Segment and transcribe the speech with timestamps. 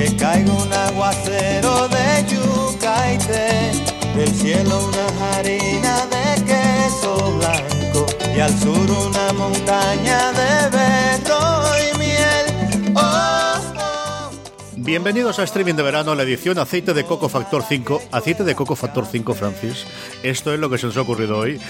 [0.00, 3.70] que caiga un aguacero de yuca y té,
[4.16, 11.38] del cielo una harina de queso blanco y al sur una montaña de beto
[11.84, 12.94] y miel.
[12.96, 14.30] Oh, oh.
[14.76, 18.00] Bienvenidos a Streaming de Verano, la edición Aceite de Coco Factor 5.
[18.10, 19.84] Aceite de Coco Factor 5, Francis.
[20.22, 21.60] Esto es lo que se nos ha ocurrido hoy.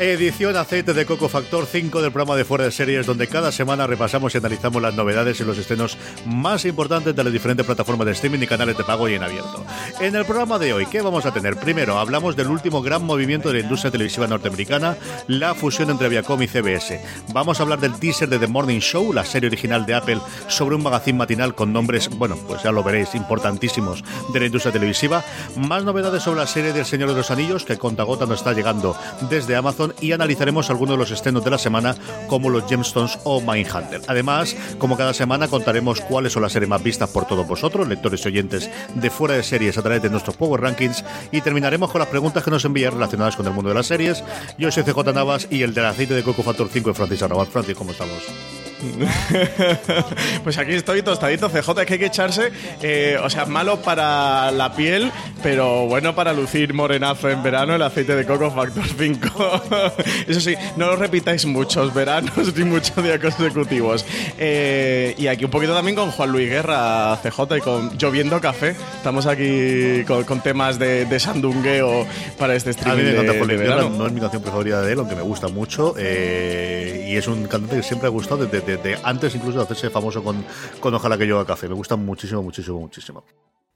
[0.00, 3.86] Edición Aceite de Coco Factor 5 del programa de Fuera de Series, donde cada semana
[3.86, 8.12] repasamos y analizamos las novedades y los estrenos más importantes de las diferentes plataformas de
[8.12, 9.62] streaming y canales de pago y en abierto.
[10.00, 11.56] En el programa de hoy, ¿qué vamos a tener?
[11.56, 16.40] Primero, hablamos del último gran movimiento de la industria televisiva norteamericana, la fusión entre Viacom
[16.40, 16.98] y CBS.
[17.34, 20.76] Vamos a hablar del teaser de The Morning Show, la serie original de Apple sobre
[20.76, 25.22] un magazine matinal con nombres, bueno, pues ya lo veréis, importantísimos de la industria televisiva.
[25.56, 28.54] Más novedades sobre la serie del Señor de los Anillos, que conta gota nos está
[28.54, 28.96] llegando
[29.28, 31.94] desde Amazon y analizaremos algunos de los estrenos de la semana
[32.28, 34.02] como los Gemstones o Mindhunter.
[34.06, 38.24] Además, como cada semana contaremos cuáles son las series más vistas por todos vosotros, lectores
[38.24, 42.00] y oyentes de fuera de series a través de nuestros Power Rankings y terminaremos con
[42.00, 44.22] las preguntas que nos envían relacionadas con el mundo de las series.
[44.58, 47.46] Yo soy CJ Navas y el del aceite de Coco Factor 5 de Francis Arrabal.
[47.46, 48.69] Francis, ¿cómo estamos?
[50.44, 52.50] pues aquí estoy tostadito CJ, es que hay que echarse,
[52.82, 55.10] eh, o sea, malo para la piel,
[55.42, 59.62] pero bueno para lucir morenazo en verano el aceite de coco Factor 5.
[60.28, 64.04] Eso sí, no lo repitáis muchos veranos ni muchos días consecutivos.
[64.38, 68.74] Eh, y aquí un poquito también con Juan Luis Guerra, CJ, y con Lloviendo Café.
[68.96, 72.06] Estamos aquí con, con temas de, de sandungueo
[72.38, 73.90] para este A streaming mí me encanta de Levy, verano.
[73.90, 75.94] no es mi canción preferida de él, aunque me gusta mucho.
[75.98, 79.90] eh, y es un cantante que siempre ha gustado desde, desde antes incluso de hacerse
[79.90, 80.44] famoso con,
[80.80, 81.68] con Ojalá que yo café.
[81.68, 83.24] Me gusta muchísimo, muchísimo, muchísimo.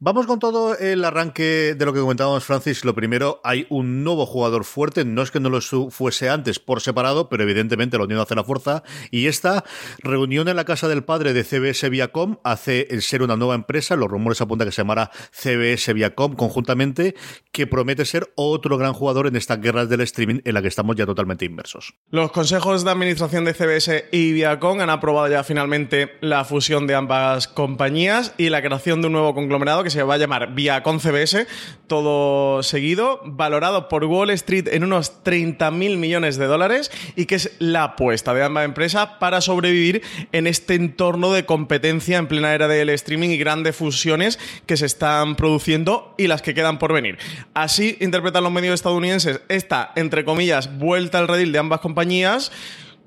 [0.01, 2.85] Vamos con todo el arranque de lo que comentábamos, Francis.
[2.85, 5.05] Lo primero, hay un nuevo jugador fuerte.
[5.05, 8.43] No es que no lo fuese antes por separado, pero evidentemente la unión hace la
[8.43, 8.83] fuerza.
[9.13, 9.63] Y esta
[10.01, 13.95] reunión en la casa del padre de CBS Viacom hace el ser una nueva empresa.
[13.95, 17.15] Los rumores apuntan que se llamará CBS Viacom conjuntamente,
[17.53, 20.97] que promete ser otro gran jugador en estas guerras del streaming en la que estamos
[20.97, 21.95] ya totalmente inmersos.
[22.11, 26.97] Los consejos de administración de CBS y Viacom han aprobado ya finalmente la fusión de
[26.97, 30.99] ambas compañías y la creación de un nuevo conglomerado que se va a llamar Viacom
[30.99, 31.47] CBS,
[31.87, 37.37] todo seguido, valorado por Wall Street en unos 30 mil millones de dólares y que
[37.37, 40.03] es la apuesta de ambas empresas para sobrevivir
[40.33, 44.87] en este entorno de competencia en plena era del streaming y grandes fusiones que se
[44.87, 47.19] están produciendo y las que quedan por venir.
[47.55, 52.51] Así interpretan los medios estadounidenses esta, entre comillas, vuelta al redil de ambas compañías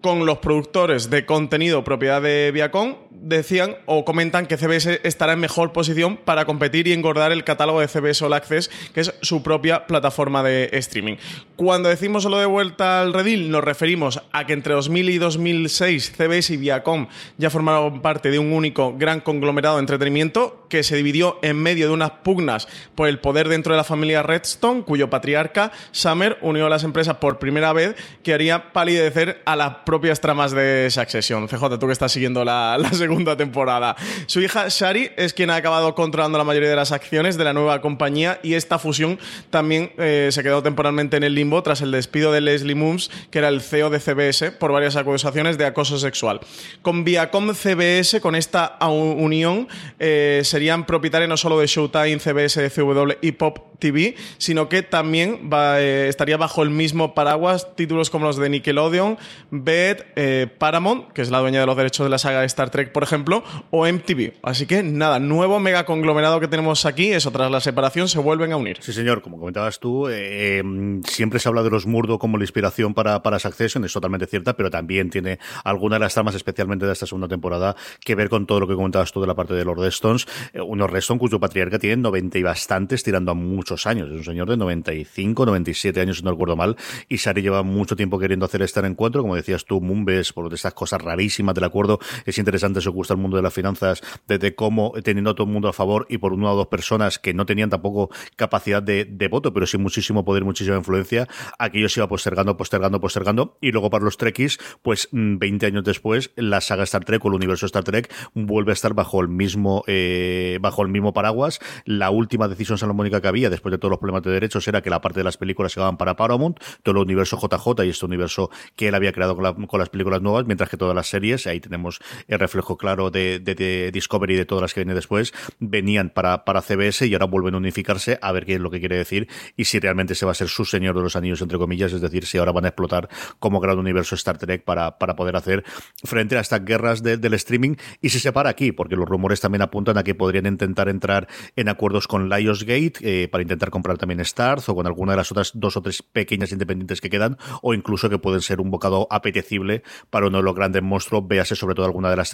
[0.02, 5.40] con los productores de contenido propiedad de Viacom decían o comentan que CBS estará en
[5.40, 9.44] mejor posición para competir y engordar el catálogo de CBS All Access, que es su
[9.44, 11.16] propia plataforma de streaming.
[11.56, 16.14] Cuando decimos solo de vuelta al redil, nos referimos a que entre 2000 y 2006
[16.16, 17.08] CBS y Viacom
[17.38, 21.88] ya formaron parte de un único gran conglomerado de entretenimiento que se dividió en medio
[21.88, 26.66] de unas pugnas por el poder dentro de la familia Redstone, cuyo patriarca Summer unió
[26.66, 31.48] a las empresas por primera vez, que haría palidecer a las propias tramas de Succession.
[31.48, 32.90] CJ, tú que estás siguiendo la, la
[33.38, 33.96] temporada.
[34.26, 37.54] Su hija Shari es quien ha acabado controlando la mayoría de las acciones de la
[37.54, 39.20] nueva compañía y esta fusión
[39.50, 43.40] también eh, se quedó temporalmente en el limbo tras el despido de Leslie Moons, que
[43.40, 46.40] era el CEO de CBS, por varias acusaciones de acoso sexual.
[46.82, 49.68] Con Viacom CBS, con esta unión,
[50.00, 55.50] eh, serían propietarios no solo de Showtime, CBS, CW y Pop TV, sino que también
[55.54, 59.18] eh, estaría bajo el mismo paraguas títulos como los de Nickelodeon,
[59.52, 62.70] BED, eh, Paramount, que es la dueña de los derechos de la saga de Star
[62.70, 64.40] Trek, por ejemplo, o MTV.
[64.42, 68.54] Así que nada, nuevo mega conglomerado que tenemos aquí, eso tras la separación se vuelven
[68.54, 68.78] a unir.
[68.80, 70.64] Sí, señor, como comentabas tú, eh,
[71.06, 74.56] siempre se habla de los Murdo como la inspiración para, para Succession, es totalmente cierta,
[74.58, 78.48] pero también tiene alguna de las tramas, especialmente de esta segunda temporada, que ver con
[78.48, 80.26] todo lo que comentabas tú de la parte de los Redstones.
[80.56, 84.10] unos Redstone cuyo patriarca tiene 90 y bastantes, tirando a muchos años.
[84.10, 86.76] Es un señor de 95, 97 años, si no recuerdo mal,
[87.08, 89.22] y Sari lleva mucho tiempo queriendo hacer este encuentro.
[89.22, 93.20] Como decías tú, Mumbes, por estas cosas rarísimas del acuerdo, es interesante, se gusta el
[93.20, 96.52] mundo de las finanzas, desde cómo, teniendo todo el mundo a favor y por una
[96.52, 100.78] o dos personas que no tenían tampoco capacidad de, voto, pero sí muchísimo poder, muchísima
[100.78, 101.28] influencia,
[101.60, 105.84] aquello se iba postergando, postergando, postergando, y luego para los Trekkies, pues 20 mm, años
[105.84, 109.28] después, la saga Star Trek o el universo Star Trek vuelve a estar bajo el
[109.28, 111.60] mismo, eh, bajo el mismo paraguas.
[111.84, 114.90] La última decisión salomónica que había, después de todos los problemas de derechos, era que
[114.90, 118.06] la parte de las películas se iban para Paramount, todo el universo JJ y este
[118.06, 121.60] universo que él había creado con, las películas nuevas, mientras que todas las series, ahí
[121.60, 126.10] tenemos el reflejo claro de, de, Discovery y de todas las que vienen después, venían
[126.10, 128.98] para, para CBS y ahora vuelven a unificarse a ver qué es lo que quiere
[128.98, 131.94] decir y si realmente se va a ser su señor de los anillos, entre comillas,
[131.94, 133.10] es decir, si ahora van a explotar
[133.40, 135.64] como gran universo Star Trek para, para poder hacer
[136.04, 139.98] frente a estas guerras del streaming y se separa aquí, porque los rumores también apuntan
[139.98, 144.70] a que podrían intentar entrar en acuerdos con Lionsgate eh, para intentar comprar también Starz
[144.70, 148.10] o con alguna de las otras dos o tres pequeñas independientes que quedan, o incluso
[148.10, 151.86] que pueden ser un bocado apetecible para uno de los grandes monstruos, véase sobre todo
[151.86, 152.30] alguna de las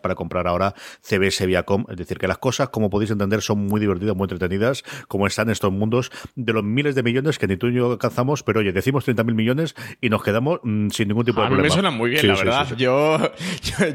[0.00, 1.84] para comprar ahora CBS Viacom.
[1.88, 5.50] Es decir, que las cosas, como podéis entender, son muy divertidas, muy entretenidas, como están
[5.50, 8.72] estos mundos de los miles de millones que ni tú ni yo alcanzamos, pero oye,
[8.72, 11.60] decimos 30.000 millones y nos quedamos mm, sin ningún tipo de problema.
[11.60, 12.68] A mí me suena muy bien, la verdad.
[12.76, 13.18] yo,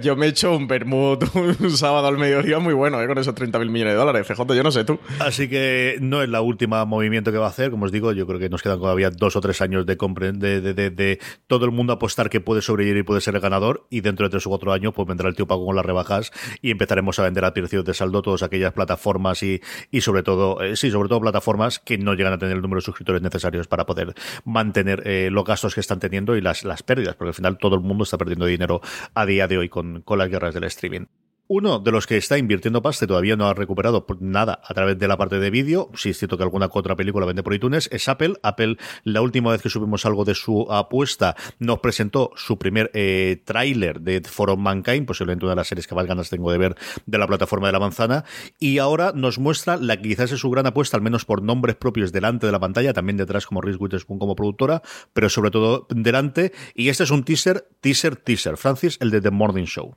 [0.02, 3.08] yo, me he hecho un vermut un sábado al mediodía muy bueno, ¿eh?
[3.08, 4.28] con esos 30.000 millones de dólares.
[4.28, 5.00] CJ, yo no sé tú.
[5.20, 7.72] Así que no es la última movimiento que va a hacer.
[7.72, 10.62] Como os digo, yo creo que nos quedan todavía dos o tres años de, de,
[10.62, 13.88] de, de, todo el mundo apostar que puede sobrevivir y puede ser el ganador.
[13.90, 16.32] Y dentro de tres u cuatro años, pues vendrá el tío Paco con las rebajas
[16.62, 20.62] y empezaremos a vender a precios de saldo todas aquellas plataformas y, y sobre todo,
[20.62, 23.68] eh, sí, sobre todo plataformas que no llegan a tener el número de suscriptores necesarios
[23.68, 24.14] para poder
[24.46, 27.76] mantener eh, los gastos que están teniendo y las, las pérdidas, porque al final todo
[27.76, 28.82] el mundo está perdiendo dinero
[29.14, 31.06] a día de hoy con, con las guerras del streaming.
[31.50, 35.08] Uno de los que está invirtiendo pasta todavía no ha recuperado nada a través de
[35.08, 38.10] la parte de vídeo, si es cierto que alguna otra película vende por iTunes, es
[38.10, 38.34] Apple.
[38.44, 43.42] Apple, la última vez que subimos algo de su apuesta, nos presentó su primer eh,
[43.46, 46.58] tráiler de For All Mankind, posiblemente una de las series que más ganas tengo de
[46.58, 48.26] ver de la plataforma de la manzana,
[48.60, 51.78] y ahora nos muestra la que quizás es su gran apuesta, al menos por nombres
[51.78, 54.82] propios delante de la pantalla, también detrás como Reese Witherspoon como productora,
[55.14, 59.32] pero sobre todo delante, y este es un teaser, teaser, teaser, Francis, el de The
[59.32, 59.96] Morning Show.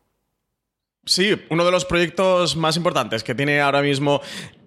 [1.06, 4.20] Sí, uno de los proyectos más importantes que tiene ahora mismo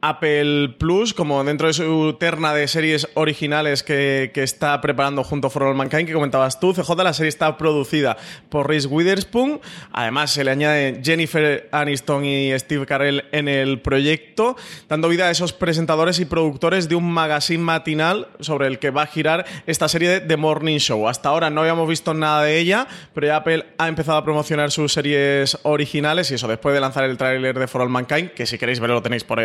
[0.06, 5.50] Apple Plus, como dentro de su terna de series originales que, está preparando junto a
[5.50, 6.74] For All Mankind, que comentabas tú.
[6.74, 8.18] CJ, la serie está producida
[8.50, 9.62] por Reese Witherspoon.
[9.94, 14.58] Además, se le añade Jennifer Aniston y Steve Carell en el proyecto,
[14.90, 19.04] dando vida a esos presentadores y productores de un magazine matinal sobre el que va
[19.04, 21.08] a girar esta serie de The Morning Show.
[21.08, 24.92] Hasta ahora no habíamos visto nada de ella, pero Apple ha empezado a promocionar sus
[24.92, 28.58] series originales y eso después de lanzar el tráiler de For All Mankind, que si
[28.58, 29.40] queréis verlo lo tenéis por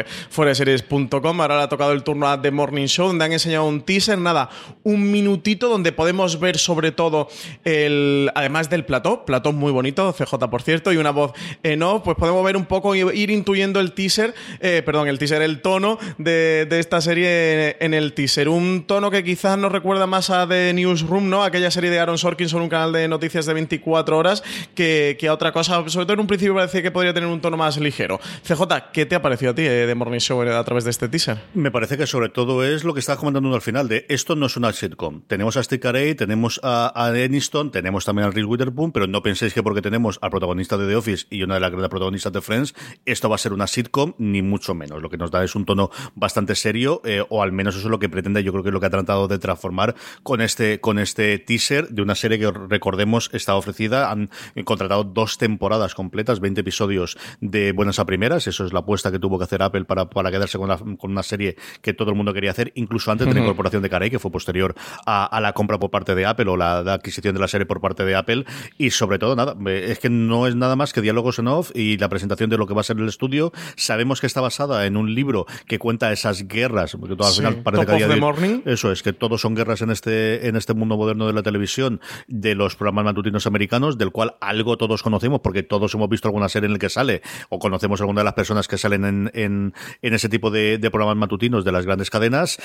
[0.55, 1.41] series.com.
[1.41, 4.19] Ahora le ha tocado el turno a The Morning Show, donde han enseñado un teaser,
[4.19, 4.51] nada,
[4.83, 7.29] un minutito donde podemos ver sobre todo
[7.65, 12.03] el, además del plató, plató muy bonito, CJ por cierto, y una voz en off,
[12.05, 15.99] pues podemos ver un poco, ir intuyendo el teaser, eh, perdón, el teaser, el tono
[16.19, 18.49] de, esta serie en el teaser.
[18.49, 21.43] Un tono que quizás nos recuerda más a The Newsroom, ¿no?
[21.43, 24.43] Aquella serie de Aaron Sorkin sobre un canal de noticias de 24 horas
[24.75, 27.41] que, que a otra cosa, sobre todo en un principio parecía que podría tener un
[27.41, 28.21] tono más ligero.
[28.47, 31.09] CJ, ¿qué te ha parecido a ti de eh, Morning Show a través de este
[31.09, 31.41] teaser?
[31.55, 34.47] Me parece que sobre todo es lo que estaba comentando al final, de esto no
[34.47, 35.23] es una sitcom.
[35.27, 39.23] Tenemos a Steve Carey, tenemos a, a Aniston, tenemos también a Reese Witherspoon, pero no
[39.23, 42.33] penséis que porque tenemos al protagonista de The Office y una de las grandes protagonistas
[42.33, 45.03] de Friends, esto va a ser una sitcom, ni mucho menos.
[45.03, 47.91] Lo que nos da es un tono bastante serio, eh, o al menos eso es
[47.91, 50.81] lo que pretende, yo creo que es lo que ha tratado de transformar con este,
[50.81, 54.31] con este teaser de una serie que recordemos está ofrecida, han
[54.65, 59.19] contratado dos temporadas completas, 20 episodios de buenas a primeras, eso es la apuesta que
[59.19, 62.51] tuvo que hacer Apple para quedarse con, con una serie que todo el mundo quería
[62.51, 64.75] hacer, incluso antes de la incorporación de Carey, que fue posterior
[65.07, 68.05] a, la compra por parte de Apple o la, adquisición de la serie por parte
[68.05, 68.45] de Apple,
[68.77, 71.97] y sobre todo, nada, es que no es nada más que diálogos en off y
[71.99, 73.53] la presentación de lo que va a ser el estudio.
[73.77, 77.57] Sabemos que está basada en un libro que cuenta esas guerras, porque todo al final
[77.63, 78.63] parece que morning.
[78.65, 82.01] eso es, que todos son guerras en este, en este mundo moderno de la televisión,
[82.27, 86.49] de los programas matutinos americanos, del cual algo todos conocemos, porque todos hemos visto alguna
[86.49, 89.75] serie en el que sale o conocemos alguna de las personas que salen en, en,
[90.03, 92.59] en ese tipo de, programas matutinos de las grandes cadenas.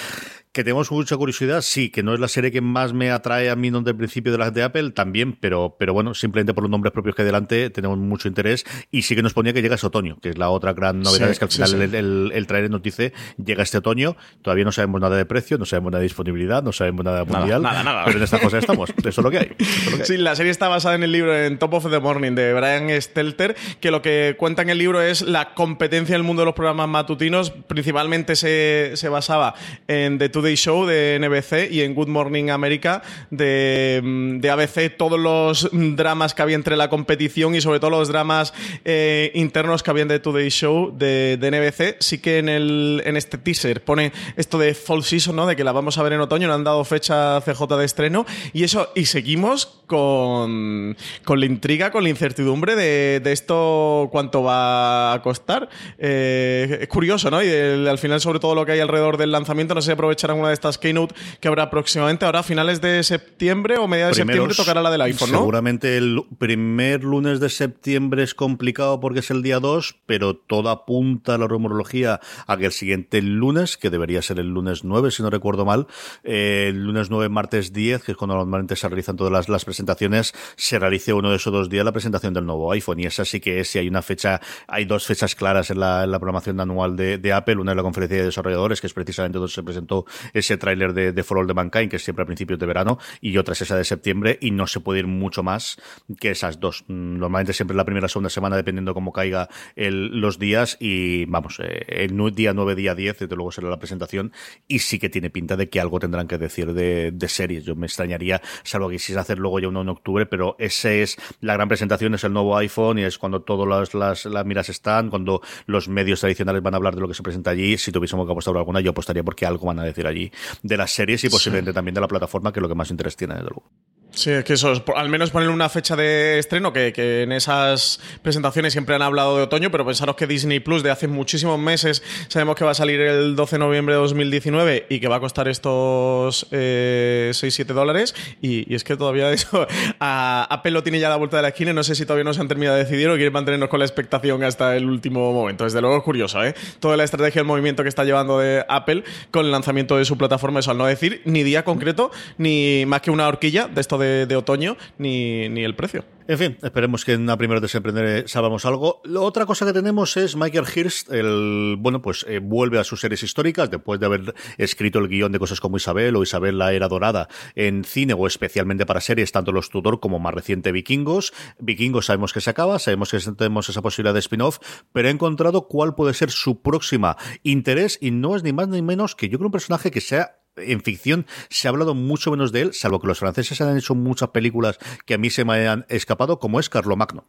[0.52, 3.56] Que tenemos mucha curiosidad, sí, que no es la serie que más me atrae a
[3.56, 6.70] mí desde el principio de las de Apple, también, pero, pero bueno, simplemente por los
[6.70, 9.76] nombres propios que hay delante tenemos mucho interés y sí que nos ponía que llega
[9.76, 12.70] ese otoño, que es la otra gran novedad, es que al final el, el, trailer
[12.70, 16.06] nos dice llega este otoño, todavía no sabemos nada de precio, no sabemos nada de
[16.06, 19.18] disponibilidad, no sabemos nada de mundial, nada, nada, pero en esta cosa estamos, eso es
[19.18, 19.56] lo que hay.
[20.04, 22.90] Sí, la serie está basada en el libro en Top of the Morning de Brian
[23.02, 26.46] Stelter, que lo que cuenta en el libro es la competencia en el mundo de
[26.46, 27.33] los programas matutinos,
[27.68, 29.56] principalmente se, se basaba
[29.88, 34.96] en The Today Show de NBC y en Good Morning America de, mm, de ABC,
[34.98, 38.54] todos los dramas que había entre la competición y sobre todo los dramas
[38.86, 41.98] eh, internos que había en The Today Show de, de, NBC.
[42.00, 45.46] Sí que en, el, en este teaser pone esto de Fall Season, ¿no?
[45.46, 48.26] De que la vamos a ver en otoño, le han dado fecha CJ de estreno
[48.54, 54.44] y eso, y seguimos con, con la intriga, con la incertidumbre de, de esto cuánto
[54.44, 55.70] va a costar.
[55.98, 57.44] Eh, es curioso, ¿no?
[57.44, 60.38] Y al final, sobre todo lo que hay alrededor del lanzamiento, no sé si aprovecharán
[60.38, 64.24] una de estas keynote que habrá próximamente, ahora a finales de septiembre o mediados de
[64.24, 65.40] septiembre tocará la del iPhone, ¿no?
[65.40, 70.70] Seguramente el primer lunes de septiembre es complicado porque es el día 2, pero todo
[70.70, 75.12] apunta a la rumorología a que el siguiente lunes, que debería ser el lunes 9,
[75.12, 75.88] si no recuerdo mal,
[76.24, 79.66] eh, el lunes 9, martes 10, que es cuando normalmente se realizan todas las, las
[79.66, 83.00] presentaciones, se realice uno de esos dos días la presentación del nuevo iPhone.
[83.00, 86.08] Y esa sí que es, si hay una fecha, hay dos fechas claras en la,
[86.20, 89.64] programación anual de, Apple, una es la conferencia de desarrolladores, que es precisamente donde se
[89.64, 92.66] presentó ese tráiler de, de For All the Mankind, que es siempre a principios de
[92.66, 95.78] verano, y otra es esa de septiembre, y no se puede ir mucho más
[96.20, 96.84] que esas dos.
[96.88, 101.26] Mm, normalmente siempre la primera o segunda semana, dependiendo cómo caiga el, los días, y
[101.26, 104.32] vamos, eh, el día 9, día 10, desde luego será la presentación,
[104.68, 107.64] y sí que tiene pinta de que algo tendrán que decir de, de series.
[107.66, 111.18] Yo me extrañaría, salvo que quisiera hacer luego ya uno en octubre, pero esa es
[111.42, 115.10] la gran presentación, es el nuevo iPhone, y es cuando todas las, las, miras están,
[115.10, 117.78] cuando los medios tradicionales van a hablar de lo que se presenta allí.
[117.78, 120.32] Si tuviésemos que apostar por alguna, yo apostaría porque algo van a decir allí
[120.64, 123.16] de las series y posiblemente también de la plataforma, que es lo que más interés
[123.16, 123.70] tiene, desde luego.
[124.16, 128.00] Sí, es que eso, al menos poner una fecha de estreno, que, que, en esas
[128.22, 132.04] presentaciones siempre han hablado de otoño, pero pensaros que Disney Plus de hace muchísimos meses
[132.28, 135.20] sabemos que va a salir el 12 de noviembre de 2019 y que va a
[135.20, 138.14] costar estos eh, 6-7 dólares.
[138.40, 139.68] Y, es que todavía eso,
[140.00, 142.24] Apple lo tiene ya a la vuelta de la esquina y no sé si todavía
[142.24, 145.34] no se han terminado de decidir o quieren mantenernos con la expectación hasta el último
[145.34, 145.64] momento.
[145.64, 146.54] Desde luego es curioso, ¿eh?
[146.80, 150.20] Toda la estrategia el movimiento que está llevando de Apple con el lanzamiento de su
[150.20, 153.98] plataforma, eso al no decir ni día concreto, ni más que una horquilla de esto
[153.98, 154.03] de,
[154.36, 156.06] otoño ni, ni el precio.
[156.26, 159.02] En fin, esperemos que en la primera de septiembre sabamos algo.
[159.04, 163.02] La otra cosa que tenemos es Michael Hirst, el, bueno, pues eh, vuelve a sus
[163.02, 166.72] series históricas después de haber escrito el guion de cosas como Isabel o Isabel la
[166.72, 171.34] Era Dorada en cine o especialmente para series, tanto los Tudor como más reciente Vikingos.
[171.60, 174.60] Vikingos sabemos que se acaba, sabemos que tenemos esa posibilidad de spin-off,
[174.94, 178.82] pero he encontrado cuál puede ser su próxima interés y no es ni más ni
[178.82, 182.52] menos que yo creo un personaje que sea en ficción se ha hablado mucho menos
[182.52, 185.68] de él, salvo que los franceses han hecho muchas películas que a mí se me
[185.68, 187.28] han escapado, como es Magno.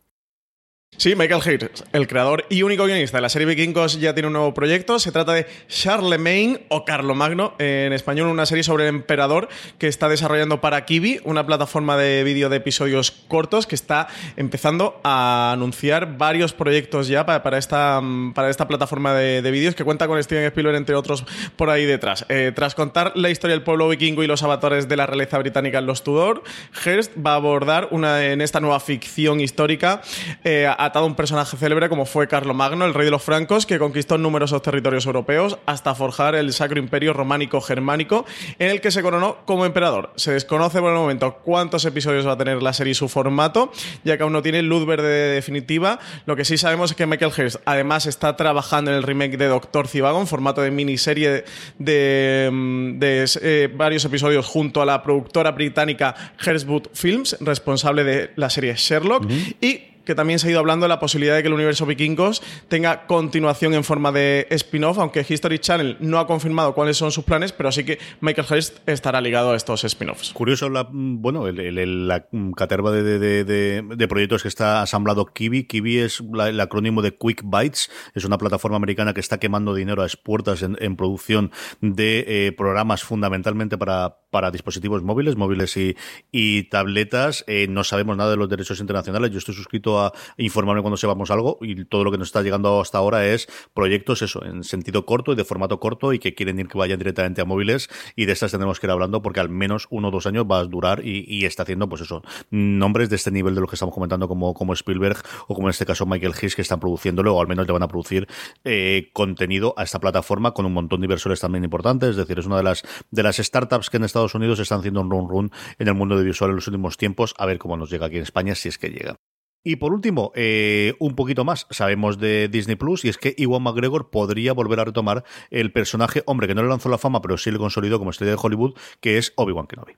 [0.96, 4.32] Sí, Michael Hirst, el creador y único guionista de la serie Vikingos, ya tiene un
[4.34, 5.00] nuevo proyecto.
[5.00, 9.48] Se trata de Charlemagne o Carlomagno, en español, una serie sobre el emperador
[9.78, 15.00] que está desarrollando para Kiwi, una plataforma de vídeo de episodios cortos que está empezando
[15.02, 18.00] a anunciar varios proyectos ya para, esta,
[18.32, 21.26] para esta plataforma de, vídeos que cuenta con Steven Spielberg, entre otros,
[21.56, 22.24] por ahí detrás.
[22.28, 25.78] Eh, tras contar la historia del pueblo vikingo y los avatares de la realeza británica
[25.78, 26.44] en los Tudor,
[26.84, 30.00] Hearst va a abordar una, en esta nueva ficción histórica.
[30.44, 33.78] Eh, atado a un personaje célebre como fue Carlomagno, el rey de los francos, que
[33.78, 38.24] conquistó numerosos territorios europeos hasta forjar el Sacro Imperio Románico Germánico,
[38.58, 40.12] en el que se coronó como emperador.
[40.16, 43.72] Se desconoce por el momento cuántos episodios va a tener la serie y su formato,
[44.04, 45.98] ya que aún no tiene luz verde definitiva.
[46.26, 49.46] Lo que sí sabemos es que Michael Hirst además está trabajando en el remake de
[49.46, 51.44] Doctor Zivago en formato de miniserie
[51.78, 56.14] de, mm, eh, varios episodios junto a la productora británica
[56.44, 59.24] Hearstwood Films, responsable de la serie Sherlock,
[59.60, 62.42] y que también se ha ido hablando de la posibilidad de que el universo vikingos
[62.68, 67.24] tenga continuación en forma de spin-off, aunque History Channel no ha confirmado cuáles son sus
[67.24, 70.32] planes, pero sí que Michael Hirst estará ligado a estos spin-offs.
[70.32, 75.64] Curioso, la, bueno, la caterva de, proyectos que está asamblado Kiwi.
[75.64, 80.02] Kiwi es el acrónimo de Quick Bytes, es una plataforma americana que está quemando dinero
[80.02, 87.44] a expuertas en, producción de eh, programas fundamentalmente para, para dispositivos móviles, móviles y, tabletas.
[87.46, 89.30] Eh, no sabemos nada de los derechos internacionales.
[89.30, 92.80] Yo estoy suscrito a informarme cuando sepamos algo y todo lo que nos está llegando
[92.80, 96.58] hasta ahora es proyectos, eso, en sentido corto y de formato corto y que quieren
[96.58, 99.48] ir que vayan directamente a móviles y de estas tendremos que ir hablando porque al
[99.48, 103.16] menos uno o dos años va a durar y, está haciendo, pues eso, nombres de
[103.16, 106.06] este nivel de lo que estamos comentando como, como Spielberg o como en este caso
[106.06, 108.26] Michael Hayes que están produciéndolo o al menos le van a producir
[108.64, 112.46] eh, contenido a esta plataforma con un montón de inversores también importantes, es decir, es
[112.46, 115.50] una de las, de las startups que en Estados Unidos están haciendo un run run
[115.78, 118.16] en el mundo de visual en los últimos tiempos, a ver cómo nos llega aquí
[118.16, 119.16] en España si es que llega.
[119.64, 123.62] Y por último, eh, un poquito más, sabemos de Disney Plus, y es que Iwan
[123.62, 127.38] McGregor podría volver a retomar el personaje, hombre, que no le lanzó la fama, pero
[127.38, 129.94] sí le consolidó como estrella de Hollywood, que es Obi-Wan Kenobi.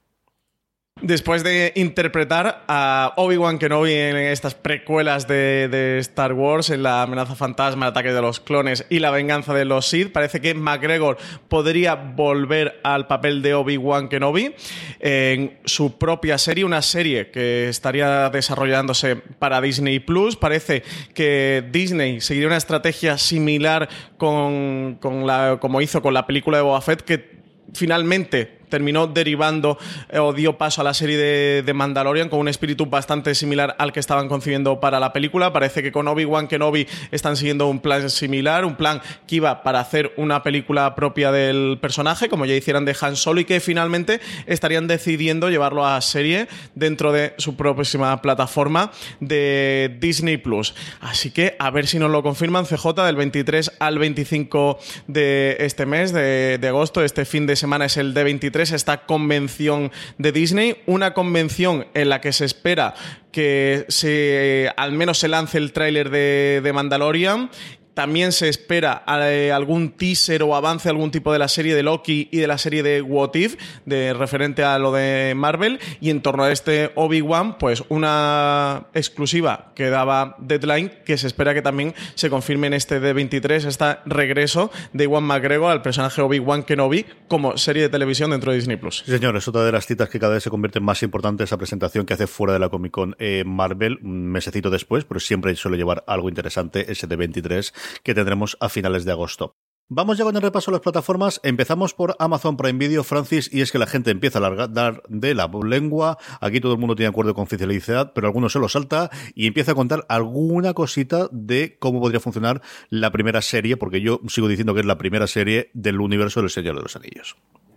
[1.03, 7.35] Después de interpretar a Obi-Wan Kenobi en estas precuelas de, Star Wars, en la amenaza
[7.35, 11.19] fantasma, el ataque de los clones y la venganza de los Sith, parece que McGregor
[11.49, 14.55] podría volver al papel de Obi-Wan Kenobi
[14.99, 20.35] en su propia serie, una serie que estaría desarrollándose para Disney Plus.
[20.35, 26.63] Parece que Disney seguiría una estrategia similar con, la, como hizo con la película de
[26.63, 27.37] Boba Fett, que
[27.75, 31.17] finalmente terminó derivando eh, o dio paso a la serie
[31.63, 35.53] de, Mandalorian con un espíritu bastante similar al que estaban concibiendo para la película.
[35.53, 39.63] Parece que con Obi-Wan que Kenobi están siguiendo un plan similar, un plan que iba
[39.63, 43.61] para hacer una película propia del personaje, como ya hicieran de Han Solo, y que
[43.61, 50.75] finalmente estarían decidiendo llevarlo a serie dentro de su próxima plataforma de Disney Plus.
[51.01, 55.85] Así que a ver si nos lo confirman CJ del 23 al 25 de este
[55.85, 57.05] mes, de, de agosto.
[57.05, 62.21] Este fin de semana es el D23 esta convención de Disney, una convención en la
[62.21, 62.95] que se espera
[63.31, 67.51] que se, al menos se lance el tráiler de, de Mandalorian
[67.97, 72.29] también se espera eh, algún teaser o avance algún tipo de la serie de Loki
[72.31, 75.81] y de la serie de What If, de referente a lo de Marvel.
[76.03, 81.55] Y en torno a este Obi-Wan, pues una exclusiva que daba Deadline, que se espera
[81.55, 86.65] que también se confirme en este D23, este regreso de Iwan McGregor al personaje Obi-Wan
[86.65, 89.05] Kenobi como serie de televisión dentro de Disney Plus.
[89.07, 91.45] Sí, señor, es otra de las citas que cada vez se convierte en más importante
[91.45, 95.19] esa presentación que hace fuera de la Comic Con eh, Marvel, un mesecito después, pero
[95.19, 99.57] siempre suele llevar algo interesante ese D23 que tendremos a finales de agosto.
[99.89, 101.41] Vamos ya con el repaso de las plataformas.
[101.45, 105.33] Empezamos por Amazon Prime Video, Francis, y es que la gente empieza a largar de
[105.33, 106.19] la lengua.
[106.41, 109.73] Aquí todo el mundo tiene acuerdo de confidencialidad, pero algunos se lo salta y empieza
[109.73, 114.75] a contar alguna cosita de cómo podría funcionar la primera serie, porque yo sigo diciendo
[114.75, 117.37] que es la primera serie del universo del Señor de los Anillos.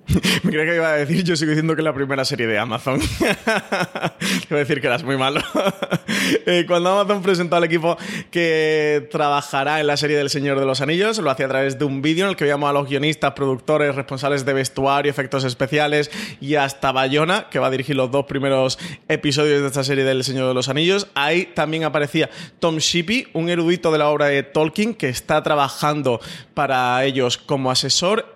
[0.43, 2.58] Me creía que iba a decir, yo sigo diciendo que es la primera serie de
[2.58, 3.00] Amazon.
[3.19, 5.41] iba a decir que eras muy malo.
[6.45, 7.98] Eh, cuando Amazon presentó al equipo
[8.32, 11.86] que trabajará en la serie del Señor de los Anillos, lo hacía a través de
[11.86, 16.12] un vídeo en el que veíamos a los guionistas, productores, responsables de vestuario, efectos especiales
[16.41, 20.24] y hasta Bayona, que va a dirigir los dos primeros episodios de esta serie del
[20.24, 21.08] Señor de los Anillos.
[21.13, 26.19] Ahí también aparecía Tom Shippey, un erudito de la obra de Tolkien que está trabajando
[26.54, 28.36] para ellos como asesor.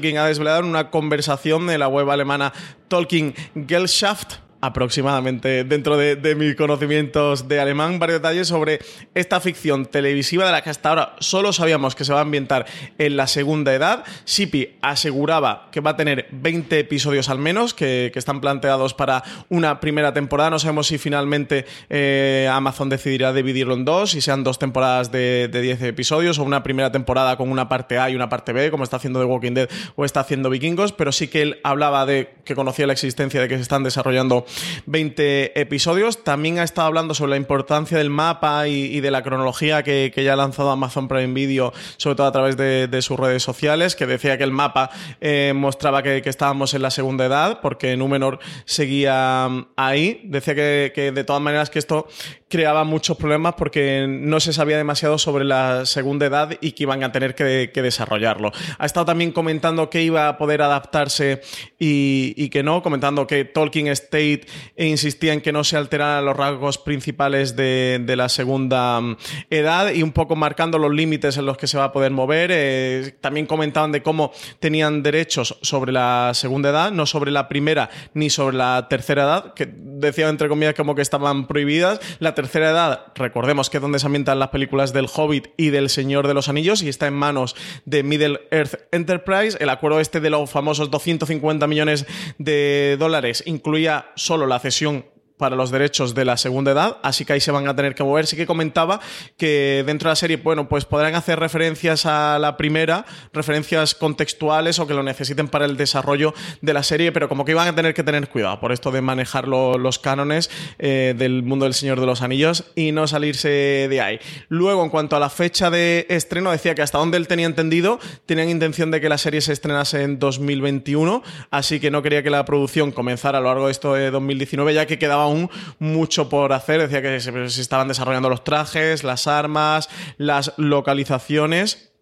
[0.00, 2.54] Quien ha desvelado una conversación de la web alemana
[2.88, 3.34] Talking
[3.68, 8.80] Gesellschaft aproximadamente dentro de, mis conocimientos de alemán varios detalles sobre
[9.14, 12.66] esta ficción televisiva de la que hasta ahora solo sabíamos que se va a ambientar
[12.98, 14.04] en la segunda edad.
[14.24, 19.80] Sipi aseguraba que va a tener 20 episodios al menos que, están planteados para una
[19.80, 20.48] primera temporada.
[20.48, 25.48] No sabemos si finalmente eh, Amazon decidirá dividirlo en dos, si sean dos temporadas de,
[25.48, 28.70] de 10 episodios o una primera temporada con una parte A y una parte B,
[28.70, 32.06] como está haciendo The Walking Dead o está haciendo Vikingos, pero sí que él hablaba
[32.06, 34.46] de que conocía la existencia de que se están desarrollando
[34.86, 36.24] 20 episodios.
[36.24, 40.32] También ha estado hablando sobre la importancia del mapa y, de la cronología que, ya
[40.32, 44.38] ha lanzado Amazon Prime Video, sobre todo a través de, sus redes sociales, que decía
[44.38, 44.90] que el mapa
[45.20, 50.22] eh, mostraba que, estábamos en la segunda edad, porque Númenor seguía mm, ahí.
[50.24, 52.06] Decía que de todas maneras que esto
[52.54, 57.02] creaba muchos problemas porque no se sabía demasiado sobre la segunda edad y que iban
[57.02, 58.52] a tener que, desarrollarlo.
[58.78, 61.40] Ha estado también comentando que iba a poder adaptarse
[61.80, 64.43] y, que no, comentando que Tolkien State
[64.76, 69.16] insistía en que no se alteraran los rasgos principales de, la segunda mm,
[69.50, 72.50] edad y un poco marcando los límites en los que se va a poder mover.
[72.52, 77.90] Eh, también comentaban de cómo tenían derechos sobre la segunda edad, no sobre la primera
[78.14, 82.00] ni sobre la tercera edad, que decían entre comillas como que estaban prohibidas.
[82.18, 85.88] La tercera edad, recordemos que es donde se ambientan las películas del Hobbit y del
[85.88, 89.56] Señor de los Anillos y está en manos de Middle Earth Enterprise.
[89.60, 92.06] El acuerdo este de los famosos 250 millones
[92.38, 95.04] de dólares incluía solo la cesión
[95.44, 98.02] para los derechos de la segunda edad, así que ahí se van a tener que
[98.02, 98.26] mover.
[98.26, 98.98] Sí que comentaba
[99.36, 103.04] que dentro de la serie, bueno, pues podrán hacer referencias a la primera,
[103.34, 107.50] referencias contextuales o que lo necesiten para el desarrollo de la serie, pero como que
[107.50, 111.66] iban a tener que tener cuidado por esto de manejar los cánones eh, del mundo
[111.66, 114.20] del Señor de los Anillos y no salirse de ahí.
[114.48, 118.00] Luego, en cuanto a la fecha de estreno, decía que hasta donde él tenía entendido,
[118.24, 122.30] tenían intención de que la serie se estrenase en 2021, así que no quería que
[122.30, 125.33] la producción comenzara a lo largo de esto de 2019, ya que quedaba
[125.78, 126.80] mucho por hacer.
[126.80, 131.93] Decía que se, estaban desarrollando los trajes, las armas, las localizaciones.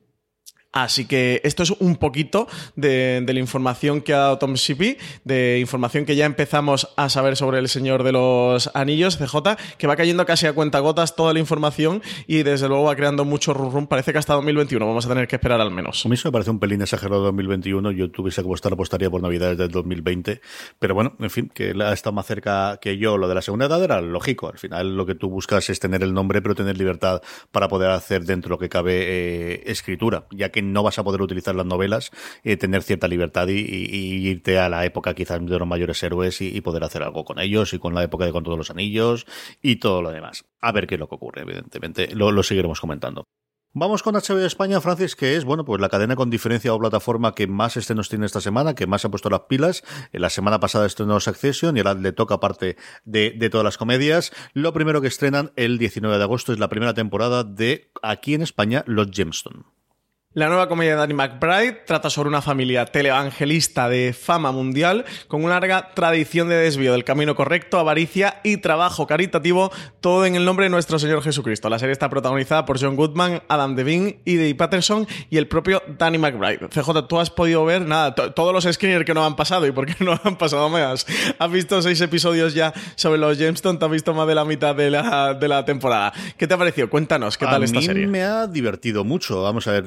[0.73, 5.59] Así que esto es un poquito de, la información que ha dado Tom Shippey, de
[5.61, 9.97] información que ya empezamos a saber sobre el Señor de los Anillos, CJ, que va
[9.97, 14.13] cayendo casi a cuentagotas toda la información y desde luego va creando mucho rum Parece
[14.13, 16.07] que hasta 2021 vamos a tener que esperar al menos.
[16.07, 17.91] A mí eso me parece un pelín exagerado 2021.
[17.93, 20.41] Yo tuviese que apostar, apostaría por Navidades del 2020.
[20.79, 23.19] Pero bueno, en fin, que ha estado más cerca que yo.
[23.19, 24.49] Lo de la segunda edad era lógico.
[24.49, 27.91] Al final lo que tú buscas es tener el nombre, pero tener libertad para poder
[27.91, 31.55] hacer dentro de lo que cabe eh, escritura, ya que no vas a poder utilizar
[31.55, 32.11] las novelas,
[32.45, 36.61] y tener cierta libertad y, irte a la época quizás de los mayores héroes y,
[36.61, 39.27] poder hacer algo con ellos y con la época de con todos los anillos
[39.61, 40.45] y todo lo demás.
[40.61, 42.09] A ver qué es lo que ocurre, evidentemente.
[42.15, 43.25] Lo, seguiremos comentando.
[43.75, 47.35] Vamos con HBO España, Francis, que es, bueno, pues la cadena con diferencia o plataforma
[47.35, 49.83] que más estrenos tiene esta semana, que más ha puesto las pilas.
[50.13, 53.79] En la semana pasada estrenó Succession y ahora le toca parte de, de todas las
[53.79, 54.31] comedias.
[54.53, 58.43] Lo primero que estrenan el 19 de agosto es la primera temporada de, aquí en
[58.43, 59.65] España, Los Gemstone.
[60.35, 65.45] La nueva comedia de Danny McBride trata sobre una familia televangelista de fama mundial con
[65.45, 70.47] una larga tradición de desvío del camino correcto, avaricia y trabajo caritativo, todo en el
[70.47, 71.69] nombre de nuestro Señor Jesucristo.
[71.69, 76.17] La serie está protagonizada por John Goodman, Adam Devine, Dave Patterson y el propio Danny
[76.17, 76.67] McBride.
[76.71, 79.85] CJ, tú has podido ver nada, todos los screeners que no han pasado y por
[79.85, 81.07] qué no han pasado más.
[81.39, 84.75] Has visto seis episodios ya sobre los Jamestown, te has visto más de la mitad
[84.75, 86.11] de la, de la temporada.
[86.39, 86.89] ¿Qué te ha parecido?
[86.89, 88.07] Cuéntanos, ¿qué tal esta serie?
[88.07, 89.43] Me ha divertido mucho.
[89.43, 89.85] Vamos a ver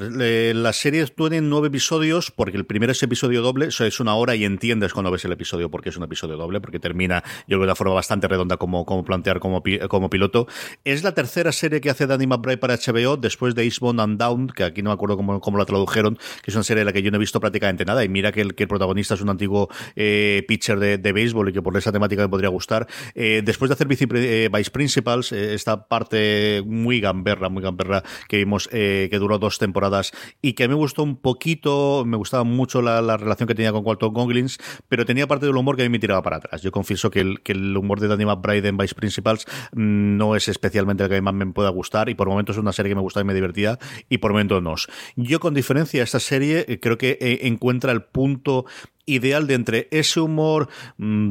[0.55, 4.35] las series tienen nueve episodios porque el primero es episodio doble, eso es una hora
[4.35, 7.59] y entiendes cuando ves el episodio porque es un episodio doble, porque termina, yo creo,
[7.59, 10.47] de una forma bastante redonda como, como plantear como, como piloto.
[10.83, 14.47] Es la tercera serie que hace Danny McBride para HBO después de Eastbound and Down,
[14.47, 16.93] que aquí no me acuerdo cómo, cómo la tradujeron, que es una serie de la
[16.93, 18.03] que yo no he visto prácticamente nada.
[18.03, 21.49] Y mira que el, que el protagonista es un antiguo eh, pitcher de, de béisbol
[21.49, 22.87] y que por esa temática me podría gustar.
[23.13, 28.37] Eh, después de hacer Vice, eh, Vice Principals, esta parte muy gamberra, muy gamberra que
[28.37, 30.11] vimos que duró dos temporadas
[30.41, 34.13] y que me gustó un poquito, me gustaba mucho la, relación que tenía con Walton
[34.13, 34.57] Goggins,
[34.87, 36.61] pero tenía parte del humor que a mí me tiraba para atrás.
[36.61, 40.35] Yo confieso que el, que el humor de Danny McBride en Vice Principals mm, no
[40.35, 42.95] es especialmente el que más me pueda gustar y por momentos es una serie que
[42.95, 44.75] me gustaba y me divertía y por momentos no.
[45.15, 48.65] Yo con diferencia esta serie eh, creo que eh, encuentra el punto
[49.05, 51.29] ideal de entre ese humor mm,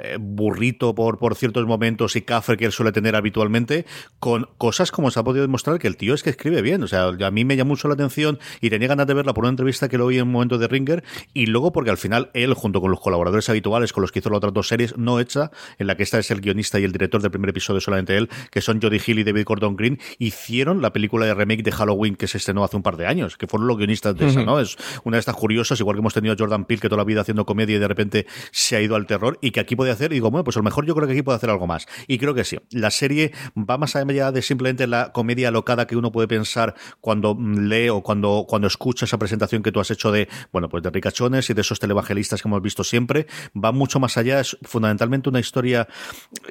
[0.00, 3.86] eh, burrito por, por ciertos momentos y café que él suele tener habitualmente,
[4.18, 6.82] con cosas como se ha podido demostrar que el tío es que escribe bien.
[6.82, 9.44] O sea, a mí me llamó mucho la atención y tenía ganas de verla por
[9.44, 11.04] una entrevista que lo oí en un momento de Ringer
[11.34, 14.30] y luego porque al final él, junto con los colaboradores habituales con los que hizo
[14.30, 16.92] las otras dos series, no hecha, en la que esta es el guionista y el
[16.92, 20.80] director del primer episodio, solamente él, que son Jodie Hill y David Gordon Green, hicieron
[20.80, 23.46] la película de remake de Halloween que se estrenó hace un par de años, que
[23.46, 24.58] fueron los guionistas de esa, ¿no?
[24.58, 27.04] Es una de estas curiosas, igual que hemos tenido a Jordan Peele, que toda la
[27.08, 29.90] vida haciendo comedia y de repente se ha ido al terror y que aquí puede
[29.90, 31.66] hacer, y digo, bueno, pues a lo mejor yo creo que aquí puede hacer algo
[31.66, 31.86] más.
[32.06, 32.58] Y creo que sí.
[32.70, 37.36] La serie va más allá de simplemente la comedia alocada que uno puede pensar cuando
[37.38, 40.90] lee o cuando, cuando escucha esa presentación que tú has hecho de, bueno, pues de
[40.90, 43.26] ricachones y de esos televangelistas que hemos visto siempre.
[43.56, 45.88] Va mucho más allá, es fundamentalmente una historia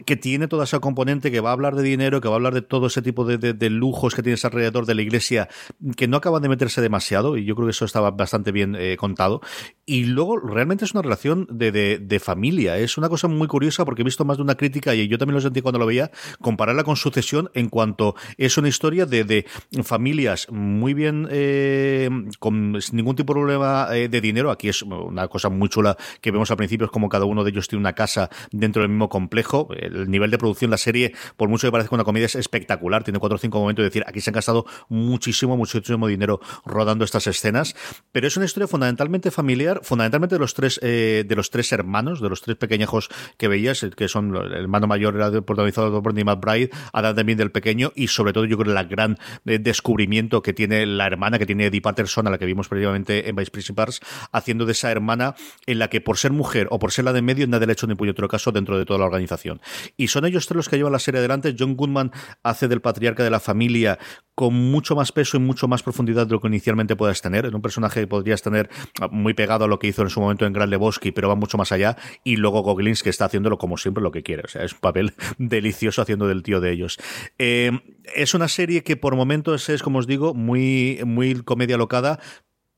[0.05, 2.53] que tiene toda esa componente que va a hablar de dinero, que va a hablar
[2.53, 5.49] de todo ese tipo de, de lujos que tienes alrededor de la iglesia,
[5.95, 8.97] que no acaban de meterse demasiado, y yo creo que eso estaba bastante bien eh,
[8.97, 9.41] contado.
[9.85, 12.77] Y luego realmente es una relación de, de, familia.
[12.77, 15.35] Es una cosa muy curiosa porque he visto más de una crítica y yo también
[15.35, 19.45] lo sentí cuando lo veía, compararla con Sucesión en cuanto es una historia de, de
[19.83, 24.51] familias muy bien, eh, con ningún tipo de problema eh, de dinero.
[24.51, 27.51] Aquí es una cosa muy chula que vemos al principio, es como cada uno de
[27.51, 29.69] ellos tiene una casa dentro del mismo complejo.
[29.77, 33.03] El nivel de producción, la serie, por mucho que parezca una comedia, es espectacular.
[33.03, 37.05] Tiene cuatro o cinco momentos de decir, aquí se han gastado muchísimo, muchísimo dinero rodando
[37.05, 37.75] estas escenas.
[38.11, 42.21] Pero es una historia fundamentalmente familiar, fundamentalmente de los tres, eh, de los tres hermanos,
[42.21, 46.23] de los tres pequeñajos que veías, que son el hermano mayor era protagonizado por Bernie
[46.23, 50.53] McBride, Adam también del pequeño, y sobre todo yo creo el gran eh, descubrimiento que
[50.53, 54.01] tiene la hermana, que tiene Eddie Patterson, a la que vimos previamente en Vice Principals,
[54.31, 57.21] haciendo de esa hermana en la que por ser mujer o por ser la de
[57.21, 59.61] medio nadie le ha hecho ni otro caso dentro de toda la organización.
[59.97, 61.55] Y son ellos tres los que llevan la serie adelante.
[61.57, 62.11] John Goodman
[62.43, 63.99] hace del patriarca de la familia
[64.37, 67.47] con mucho más peso y mucho más profundidad de lo que inicialmente puedas tener.
[67.47, 68.69] En un personaje que podrías tener
[69.01, 71.35] ah, muy pegado a lo que hizo en su momento en Gran Lebowski, pero va
[71.35, 71.97] mucho más allá.
[72.23, 74.43] Y luego Goglins, que está haciéndolo como siempre lo que quiere.
[74.45, 76.97] O sea, es un papel delicioso haciendo del tío de ellos.
[77.37, 77.71] Eh,
[78.15, 82.19] es una serie que por momentos es, como os digo, muy, muy comedia locada,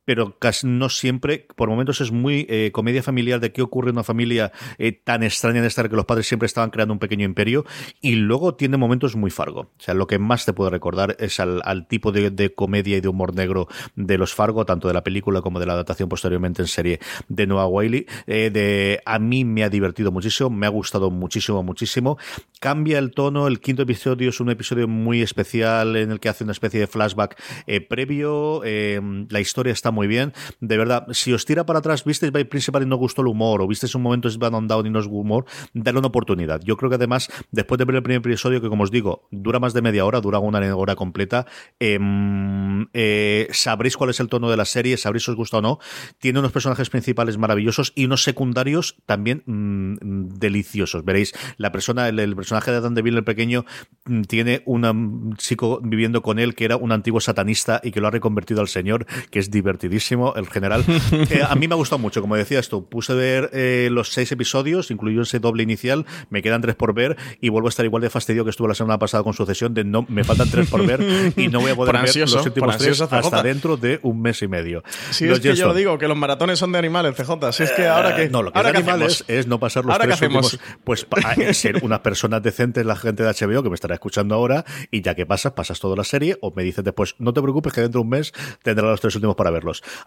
[0.09, 3.97] pero casi no siempre, por momentos es muy eh, comedia familiar de qué ocurre en
[3.97, 7.25] una familia eh, tan extraña en esta que los padres siempre estaban creando un pequeño
[7.25, 7.63] imperio
[8.01, 9.59] y luego tiene momentos muy Fargo.
[9.59, 13.07] O sea, lo que más te puedo recordar es al, tipo de, comedia y de
[13.07, 16.67] humor negro de los Fargo, tanto de la película como de la adaptación posteriormente en
[16.67, 18.07] serie de Noah Wiley.
[18.25, 22.17] Eh, de, a mí me ha divertido muchísimo, me ha gustado muchísimo, muchísimo.
[22.59, 26.43] Cambia el tono, el quinto episodio es un episodio muy especial en el que hace
[26.43, 27.39] una especie de flashback
[27.87, 30.31] previo, la historia está muy muy bien.
[30.61, 33.61] De verdad, si os tira para atrás, visteis by Principal y no gustó el humor,
[33.61, 36.61] o visteis un momento Van on Down y no es humor, dale una oportunidad.
[36.63, 39.59] Yo creo que además, después de ver el primer episodio, que como os digo, dura
[39.59, 41.45] más de media hora, dura una hora completa,
[41.81, 45.61] em, eh, sabréis cuál es el tono de la serie, sabréis si os gusta o
[45.61, 45.79] no.
[46.19, 51.03] Tiene unos personajes principales maravillosos y unos secundarios también mm, deliciosos.
[51.03, 53.65] Veréis, la persona, el, personaje de Adam Deville, el pequeño,
[54.05, 58.07] mm, tiene un chico viviendo con él que era un antiguo satanista y que lo
[58.07, 59.88] ha reconvertido al Señor, que es divertido
[60.35, 60.85] el general.
[61.29, 64.09] Eh, a mí me ha gustado mucho, como decías tú, puse a ver eh, los
[64.13, 67.85] seis episodios, incluido ese doble inicial, me quedan tres por ver y vuelvo a estar
[67.85, 70.69] igual de fastidio que estuve la semana pasada con sucesión de no, me faltan tres
[70.69, 74.21] por ver y no voy a poder ver los últimos tres hasta dentro de un
[74.21, 74.83] mes y medio.
[75.11, 77.51] Si es que yo lo digo, que los maratones son de animales, CJ.
[77.51, 78.29] Si es que ahora que...
[78.29, 80.59] No, lo que ahora es de animales es no pasar los tres últimos...
[80.83, 81.05] Pues
[81.53, 85.15] ser unas personas decentes la gente de HBO que me estará escuchando ahora y ya
[85.15, 87.99] que pasas, pasas toda la serie o me dices después, no te preocupes que dentro
[87.99, 89.51] de un mes tendrás los tres últimos para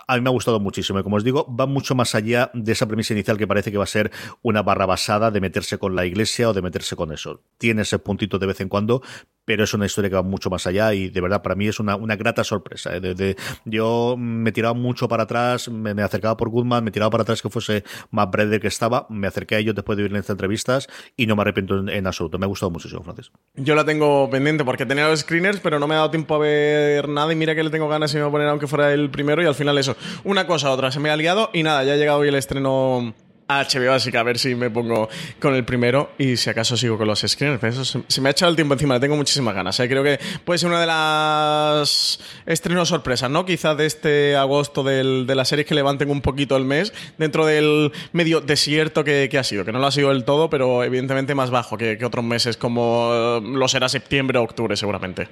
[0.06, 2.72] A mí me ha gustado muchísimo y como os digo, va mucho más allá de
[2.72, 4.10] esa premisa inicial que parece que va a ser
[4.42, 7.42] una barra basada de meterse con la iglesia o de meterse con eso.
[7.58, 9.02] Tiene ese puntito de vez en cuando,
[9.44, 11.80] pero es una historia que va mucho más allá y de verdad para mí es
[11.80, 12.90] una, una grata sorpresa.
[12.94, 13.36] ¿eh?
[13.64, 17.50] yo me tiraba mucho para atrás, me, acercaba por Goodman, me tiraba para atrás que
[17.50, 21.26] fuese más breve que estaba, me acerqué a ellos después de oír estas entrevistas y
[21.26, 22.38] no me arrepiento en, absoluto.
[22.38, 23.32] Me ha gustado muchísimo, Francis.
[23.54, 26.38] Yo la tengo pendiente porque tenía los screeners, pero no me ha dado tiempo a
[26.38, 28.92] ver nada y mira que le tengo ganas y me voy a poner aunque fuera
[28.92, 31.62] el primero y al final eso, una cosa a otra, se me ha liado y
[31.62, 33.14] nada, ya ha llegado hoy el estreno
[33.48, 35.08] HBO, así a ver si me pongo
[35.40, 37.62] con el primero y si acaso sigo con los screeners.
[37.64, 39.78] eso se, me ha echado el tiempo encima, le tengo muchísimas ganas.
[39.80, 39.88] ¿eh?
[39.88, 43.44] Creo que puede ser una de las estrenos sorpresas, ¿no?
[43.44, 47.92] Quizás de este agosto de las series que levanten un poquito el mes dentro del
[48.12, 51.50] medio desierto que, ha sido, que no lo ha sido del todo, pero evidentemente más
[51.50, 55.28] bajo que, que otros meses como eh, lo será septiembre o octubre seguramente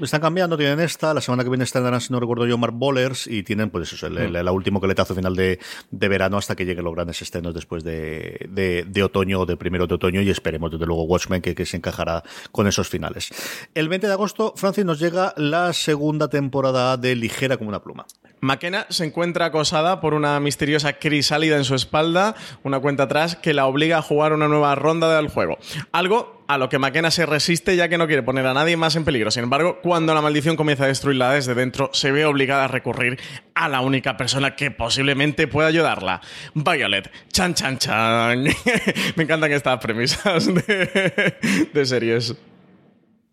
[0.00, 3.26] están cambiando, tienen esta, la semana que viene están, si no recuerdo yo, Mark Bowlers,
[3.26, 5.58] y tienen, pues eso, el, el, último coletazo final de,
[5.90, 9.56] de, verano hasta que lleguen los grandes estrenos después de, de, de, otoño o de
[9.56, 13.30] primero de otoño, y esperemos desde luego Watchmen que, que se encajará con esos finales.
[13.74, 18.06] El 20 de agosto, Francis, nos llega la segunda temporada de Ligera como una pluma.
[18.44, 23.54] McKenna se encuentra acosada por una misteriosa crisálida en su espalda, una cuenta atrás que
[23.54, 25.58] la obliga a jugar una nueva ronda del juego.
[25.92, 28.96] Algo a lo que McKenna se resiste ya que no quiere poner a nadie más
[28.96, 29.30] en peligro.
[29.30, 33.18] Sin embargo, cuando la maldición comienza a destruirla desde dentro, se ve obligada a recurrir
[33.54, 36.20] a la única persona que posiblemente pueda ayudarla.
[36.52, 37.10] Violet.
[37.32, 38.44] Chan, chan, chan.
[39.16, 42.36] Me encantan estas premisas de, de series.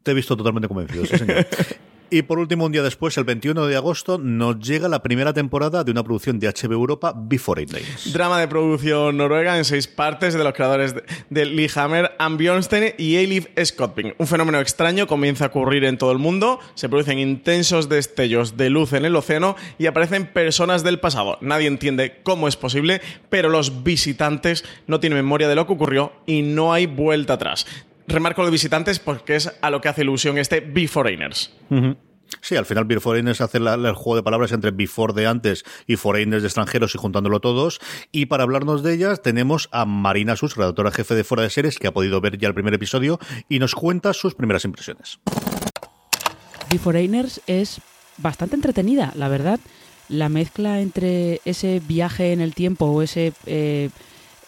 [0.04, 1.46] Te he visto totalmente convencido, sí, señor.
[2.14, 5.86] Y por último, un día después, el 21 de agosto, nos llega la primera temporada
[5.86, 8.12] de una producción de HBO Europa, Before It Rains.
[8.12, 10.94] Drama de producción noruega en seis partes de los creadores
[11.30, 12.38] de, Lee Hammer, Ann
[12.98, 14.16] y Eilif Scottping.
[14.18, 18.70] Un fenómeno extraño comienza a ocurrir en todo el mundo, se producen intensos destellos de
[18.70, 21.38] luz en el océano y aparecen personas del pasado.
[21.40, 26.12] Nadie entiende cómo es posible, pero los visitantes no tienen memoria de lo que ocurrió
[26.26, 27.66] y no hay vuelta atrás.
[28.08, 31.52] Remarco los visitantes porque es a lo que hace ilusión este Beforeigners.
[32.40, 35.64] Sí, al final Beer Foreigners hace la- el juego de palabras entre Before de antes
[35.86, 37.80] y Foreigners de extranjeros y juntándolo todos.
[38.12, 41.78] Y para hablarnos de ellas tenemos a Marina Sus, redactora jefe de Fuera de Series,
[41.78, 45.20] que ha podido ver ya el primer episodio y nos cuenta sus primeras impresiones.
[46.70, 47.82] The Foreigners es
[48.18, 49.60] bastante entretenida, la verdad.
[50.08, 53.90] La mezcla entre ese viaje en el tiempo o ese, eh,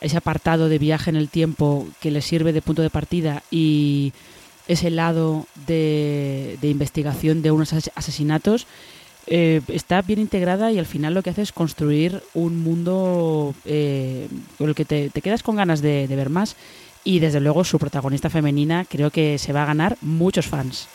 [0.03, 4.13] ese apartado de viaje en el tiempo que le sirve de punto de partida y
[4.67, 8.67] ese lado de, investigación de unos as- asesinatos
[9.27, 14.27] eh, está bien integrada y al final lo que hace es construir un mundo eh,
[14.57, 16.55] con el que te, quedas con ganas de, de ver más
[17.05, 20.87] y desde luego su protagonista femenina creo que se va a ganar muchos fans.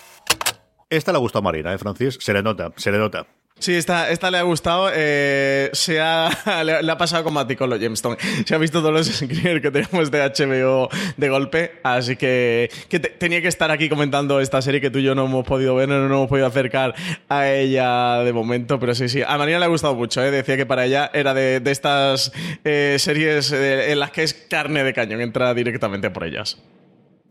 [0.90, 2.16] Esta le ha gustado a Marina, ¿eh, Francis?
[2.21, 3.27] Se le nota, se le nota.
[3.61, 4.88] Sí, esta, esta le ha gustado.
[4.94, 6.31] eh, se ha,
[6.64, 8.16] le, ha pasado como a ti con los Gemstone.
[8.47, 11.73] Se ha visto todos los screeners que tenemos de HBO de golpe.
[11.83, 15.14] Así que, que te- tenía que estar aquí comentando esta serie que tú y yo
[15.16, 16.94] no hemos podido ver, no nos hemos podido acercar
[17.29, 18.79] a ella de momento.
[18.79, 19.23] Pero sí, sí.
[19.27, 20.23] A María le ha gustado mucho.
[20.25, 20.31] ¿eh?
[20.31, 22.31] Decía que para ella era de, de estas
[22.64, 25.21] eh, series eh, en las que es carne de cañón.
[25.21, 26.59] Entra directamente por ellas.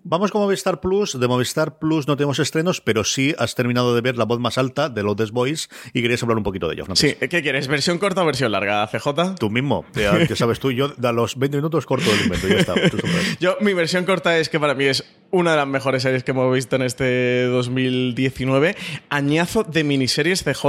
[0.09, 1.19] Vamos con Movistar Plus.
[1.19, 4.57] De Movistar Plus no tenemos estrenos, pero sí has terminado de ver La Voz Más
[4.57, 7.17] Alta de Lotus Boys y querías hablar un poquito de ello, Francis.
[7.19, 7.67] Sí, ¿qué quieres?
[7.67, 9.35] ¿Versión corta o versión larga, CJ?
[9.37, 12.55] Tú mismo, ya, ya sabes tú, yo a los 20 minutos corto el invento, ya
[12.55, 12.75] está.
[13.41, 16.31] Yo, mi versión corta es que para mí es una de las mejores series que
[16.31, 18.75] hemos visto en este 2019.
[19.09, 20.65] Añazo de miniseries CJ,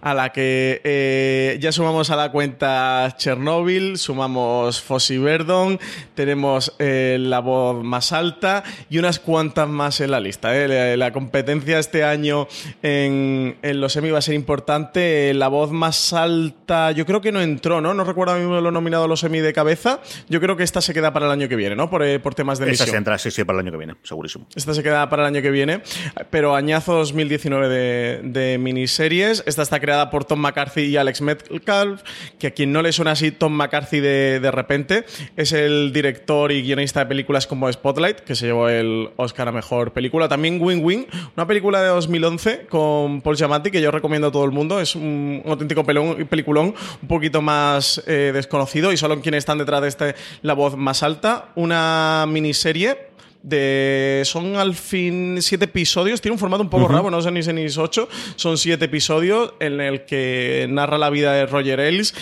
[0.00, 5.80] a la que eh, ya sumamos a la cuenta Chernobyl, sumamos Fossi Verdon,
[6.14, 10.54] tenemos eh, La Voz Más Alta y unas cuantas más en la lista.
[10.56, 10.68] eh.
[10.68, 12.46] La, la competencia este año
[12.82, 15.32] en, en los Emmy va a ser importante.
[15.34, 17.94] La Voz Más Alta, yo creo que no entró, ¿no?
[17.94, 20.00] No recuerdo a mí lo nominado a los Emmy de cabeza.
[20.28, 21.90] Yo creo que esta se queda para el año que viene, ¿no?
[21.90, 22.88] Por, eh, por temas de emisión.
[22.88, 24.46] se entra, sí, sí, para el año que viene, segurísimo.
[24.54, 25.82] Esta se queda para el año que viene,
[26.30, 29.42] pero añazo 2019 de, de miniseries.
[29.46, 32.02] Esta está creada por Tom McCarthy y Alex Metcalf,
[32.38, 35.04] que a quien no le suena así Tom McCarthy de, de repente,
[35.36, 39.52] es el director y guionista de películas como Spotlight, que se llevó el Oscar a
[39.52, 40.28] Mejor Película.
[40.28, 44.44] También Win Win, una película de 2011 con Paul Giamatti, que yo recomiendo a todo
[44.44, 44.80] el mundo.
[44.80, 49.82] Es un, auténtico pelón- peliculón, un poquito más eh, desconocido y solo quienes están detrás
[49.82, 51.48] de este la voz más alta.
[51.54, 57.20] Una miniserie de son al fin siete episodios tiene un formato un poco raro no
[57.20, 61.44] son ni seis ni ocho son siete episodios en el que narra la vida de
[61.44, 62.14] Roger Ailes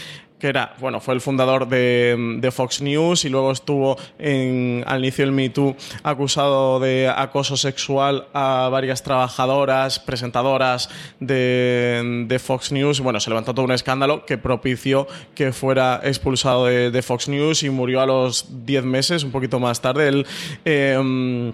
[0.43, 4.99] que era, bueno, fue el fundador de, de Fox News y luego estuvo en, al
[4.99, 12.73] inicio del Me Too acusado de acoso sexual a varias trabajadoras, presentadoras de, de Fox
[12.73, 12.99] News.
[12.99, 17.63] Bueno, se levantó todo un escándalo que propició que fuera expulsado de, de Fox News
[17.63, 20.25] y murió a los 10 meses, un poquito más tarde.
[20.65, 21.53] Eh,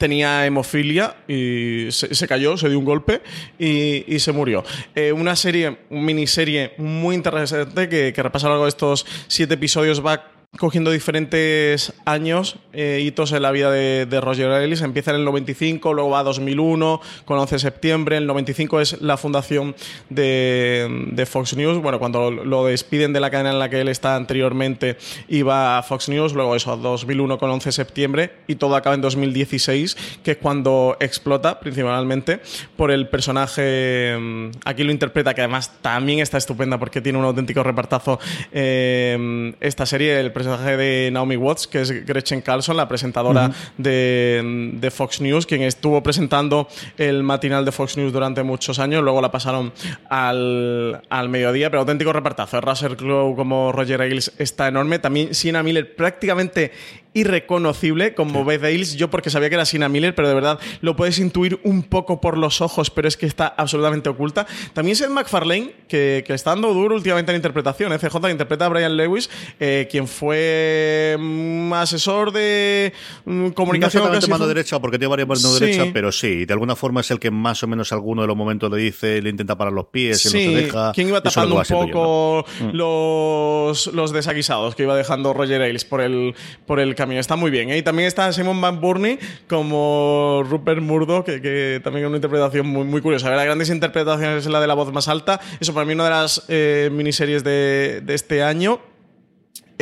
[0.00, 3.20] tenía hemofilia y se, se cayó, se dio un golpe
[3.58, 4.64] y, y se murió.
[4.94, 9.04] Eh, una serie, una miniserie muy interesante que, que repasa a lo largo de estos
[9.28, 14.82] siete episodios, va cogiendo diferentes años, eh, hitos en la vida de, Roger Ailes.
[14.82, 18.16] Empieza en el 95, luego va a 2001, con 11 de septiembre.
[18.16, 19.76] El 95 es la fundación
[20.08, 21.78] de, Fox News.
[21.78, 25.82] Bueno, cuando lo despiden de la cadena en la que él está anteriormente, iba a
[25.84, 26.32] Fox News.
[26.34, 28.32] Luego eso, 2001 con 11 de septiembre.
[28.48, 32.40] Y todo acaba en 2016, que es cuando explota, principalmente,
[32.76, 34.16] por el personaje.
[34.18, 38.18] mm, Aquí lo interpreta, que además también está estupenda porque tiene un auténtico repartazo.
[38.52, 44.90] eh, esta serie, personaje de Naomi Watts, que es Gretchen Carlson, la presentadora de, de
[44.90, 49.30] Fox News, quien estuvo presentando el matinal de Fox News durante muchos años, luego la
[49.30, 49.70] pasaron
[50.08, 52.58] al, al mediodía, pero auténtico repartazo.
[52.62, 56.72] Russell Crowe como Roger Ailes está enorme, también Sienna Miller prácticamente
[57.12, 60.96] irreconocible como Beth Ailes, yo porque sabía que era Sienna Miller, pero de verdad lo
[60.96, 64.46] puedes intuir un poco por los ojos, pero es que está absolutamente oculta.
[64.74, 67.98] También Seth MacFarlane, que, que está dando duro últimamente en interpretación, ¿eh?
[67.98, 72.92] CJ interpreta a Brian Lewis, eh, quien fue mm, asesor de
[73.24, 74.08] mm, No comunicación.
[74.10, 75.60] casi mano derecha, porque tiene varias manos Sí.
[75.64, 78.36] derecha, pero sí, de alguna forma es el que más o menos alguno de los
[78.36, 80.92] momentos le dice, le intenta parar los pies, y no se deja.
[80.92, 81.86] quien iba tapando un yo, ¿no?
[81.86, 86.34] poco los, los desaguisados que iba dejando Roger Ailes por el,
[86.66, 87.20] por el camino.
[87.20, 87.70] Está muy bien.
[87.70, 87.78] ¿eh?
[87.78, 92.84] Y también está Simon Van Burney como Rupert Murdoch, que, también es una interpretación muy,
[92.84, 93.30] muy curiosa.
[93.30, 95.40] Las grandes interpretaciones es la de la voz más alta.
[95.60, 98.89] Eso para mí una de las eh, miniseries de este año.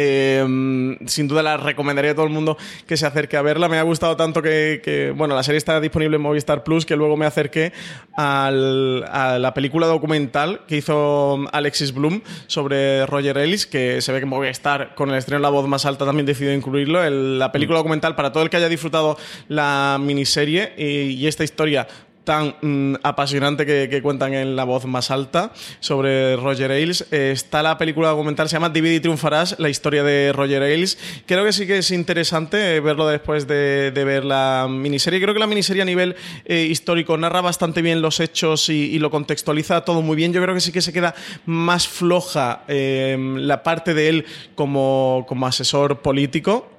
[0.01, 2.57] Eh, sin duda la recomendaría a todo el mundo
[2.87, 3.69] que se acerque a verla.
[3.69, 6.95] Me ha gustado tanto que, que, bueno, la serie está disponible en Movistar Plus que
[6.95, 7.73] luego me acerqué
[8.17, 14.21] al- a la película documental que hizo Alexis Bloom sobre Roger Ellis, que se ve
[14.21, 17.03] que Movistar con el estreno La Voz Más Alta también decidió incluirlo.
[17.03, 19.17] El- la película documental para todo el que haya disfrutado
[19.49, 20.85] la miniserie y,
[21.15, 21.89] y esta historia
[22.29, 27.07] tan mm, apasionante que, cuentan en la voz más alta sobre Roger Ailes.
[27.11, 30.99] Eh, está la película documental, se llama Divide y triunfarás, la historia de Roger Ailes.
[31.25, 35.23] Creo que sí que es interesante eh, verlo después de, ver la miniserie.
[35.23, 39.11] Creo que la miniserie a nivel eh, histórico narra bastante bien los hechos y, lo
[39.11, 40.35] contextualiza todo muy bien.
[40.35, 41.15] Yo creo que sí que se queda
[41.47, 46.78] más floja la parte de él como, como asesor político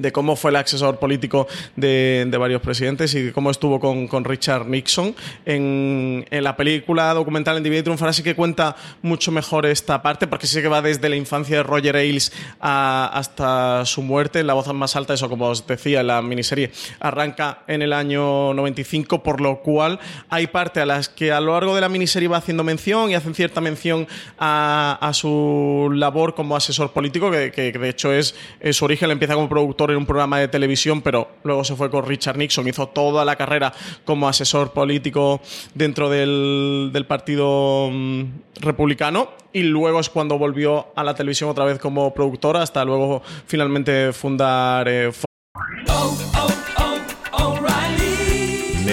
[0.00, 1.46] de cómo fue el asesor político
[1.76, 5.14] de, varios presidentes y cómo estuvo con, Richard Nixon.
[5.44, 10.26] En, la película documental en Divide y Triunfar sí que cuenta mucho mejor esta parte,
[10.26, 14.42] porque sí que va desde la infancia de Roger Ailes hasta su muerte.
[14.44, 16.70] La voz más alta, eso como os decía, la miniserie
[17.00, 21.52] arranca en el año 95, por lo cual hay parte a las que a lo
[21.52, 24.06] largo de la miniserie va haciendo mención y hacen cierta mención
[24.38, 29.34] a, su labor como asesor político, que, que de hecho es, es su origen, empieza
[29.34, 32.88] como productor en un programa de televisión, pero luego se fue con Richard Nixon, hizo
[32.88, 33.72] toda la carrera
[34.04, 35.40] como asesor político
[35.74, 38.24] dentro del, partido mm,
[38.60, 43.22] republicano y luego es cuando volvió a la televisión otra vez como productora hasta luego
[43.46, 45.10] finalmente fundar eh,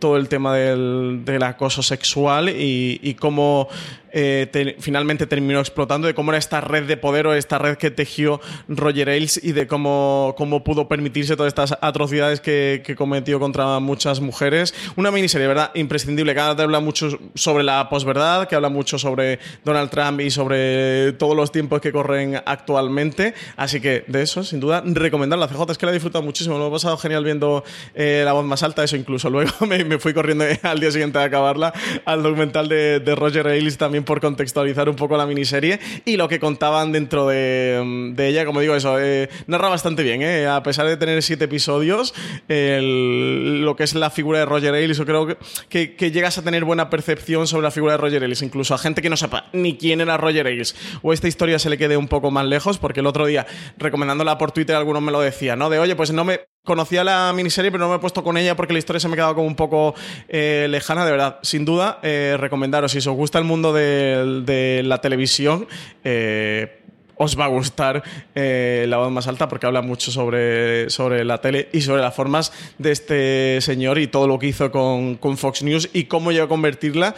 [0.00, 3.68] todo el tema del, acoso sexual y, cómo
[4.12, 7.90] eh, finalmente terminó explotando, de cómo era esta red de poder o esta red que
[7.90, 13.78] tejió Roger Ailes y de cómo, cómo pudo permitirse todas estas atrocidades que, cometió contra
[13.78, 14.74] muchas mujeres.
[14.96, 15.70] Una miniserie, ¿verdad?
[15.74, 21.12] Imprescindible, que habla mucho sobre la posverdad, que habla mucho sobre Donald Trump y sobre
[21.12, 23.34] todos los tiempos que corren actualmente.
[23.56, 25.46] Así que de eso, sin duda, recomendarla.
[25.46, 27.62] CJ es que la he disfrutado muchísimo, lo he pasado genial viendo
[27.94, 31.18] eh, la voz más alta, eso incluso luego me me fui corriendo al día siguiente
[31.18, 31.72] a acabarla
[32.04, 36.38] al documental de, Roger Ailes también por contextualizar un poco la miniserie y lo que
[36.38, 40.46] contaban dentro de, ella, como digo, eso, eh, narra bastante bien, eh.
[40.46, 42.14] a pesar de tener siete episodios,
[42.48, 45.36] lo que es la figura de Roger Ailes, yo creo
[45.68, 48.78] que, que, llegas a tener buena percepción sobre la figura de Roger Ailes, incluso a
[48.78, 51.96] gente que no sepa ni quién era Roger Ailes, o esta historia se le quede
[51.96, 55.58] un poco más lejos, porque el otro día, recomendándola por Twitter, algunos me lo decían,
[55.58, 55.68] ¿no?
[55.68, 58.54] De, oye, pues no me Conocía la miniserie, pero no me he puesto con ella
[58.54, 59.94] porque la historia se me ha quedado como un poco
[60.28, 61.38] eh, lejana, de verdad.
[61.40, 65.66] Sin duda, eh, recomendaros, si os gusta el mundo de, la televisión,
[66.04, 66.82] eh,
[67.16, 68.02] os va a gustar
[68.34, 72.52] la voz más alta porque habla mucho sobre, sobre la tele y sobre las formas
[72.78, 76.48] de este señor y todo lo que hizo con, Fox News y cómo llegó a
[76.48, 77.14] convertirla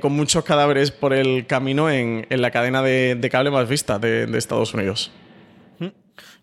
[0.00, 4.72] con muchos cadáveres por el camino en, la cadena de, cable más vista de Estados
[4.74, 5.10] Unidos.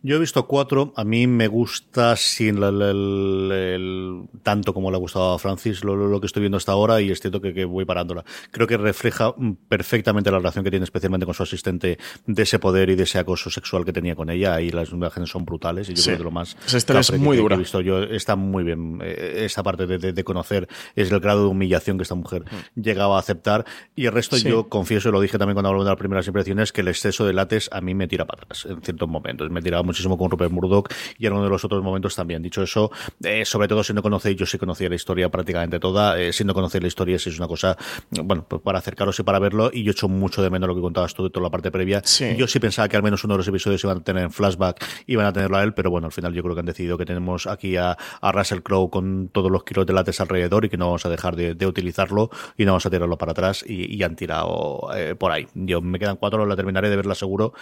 [0.08, 0.94] Yo he visto cuatro.
[0.96, 6.28] A mí me gusta sin el, tanto como le ha gustado a Francis lo, que
[6.28, 8.24] estoy viendo hasta ahora y es cierto que, voy parándola.
[8.52, 9.36] Creo que refleja
[9.68, 13.20] perfectamente la relación que tiene especialmente con su asistente de ese poder y de ese
[13.20, 14.62] acoso sexual que tenía con ella.
[14.62, 17.58] y las imágenes son brutales y yo creo que lo más es muy dura.
[17.58, 19.02] he visto yo está muy bien.
[19.04, 22.80] Eh, esa parte de, conocer es el grado de humillación que esta mujer mm.
[22.80, 25.92] llegaba a aceptar y el resto yo confieso, y lo dije también cuando hablamos de
[25.92, 28.82] las primeras impresiones, que el exceso de látex a mí me tira para atrás en
[28.82, 29.50] ciertos momentos.
[29.52, 32.42] Me tiraba muchísimo con Rupert Murdoch y en uno de los otros momentos también.
[32.42, 32.92] Dicho eso,
[33.24, 36.44] eh, sobre todo si no conocéis, yo sí conocía la historia prácticamente toda, eh, si
[36.44, 37.76] no conocéis la historia, si es una cosa,
[38.12, 40.82] bueno, pues para acercaros y para verlo, y yo echo mucho de menos lo que
[40.82, 42.02] contabas tú de toda la parte previa.
[42.38, 44.86] Yo sí pensaba que al menos uno de los episodios iban a tener en flashback,
[45.08, 47.06] iban a tenerlo a él, pero bueno, al final yo creo que han decidido que
[47.06, 50.86] tenemos aquí a, Russell Crowe con todos los kilos de látex alrededor y que no
[50.86, 54.90] vamos a dejar de, utilizarlo y no vamos a tirarlo para atrás y, han tirado
[54.96, 55.48] eh, por ahí.
[55.56, 57.54] Yo me quedan cuatro, la terminaré de verla seguro.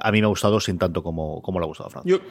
[0.00, 1.68] A mí me ha gustado sin tanto como, como le ha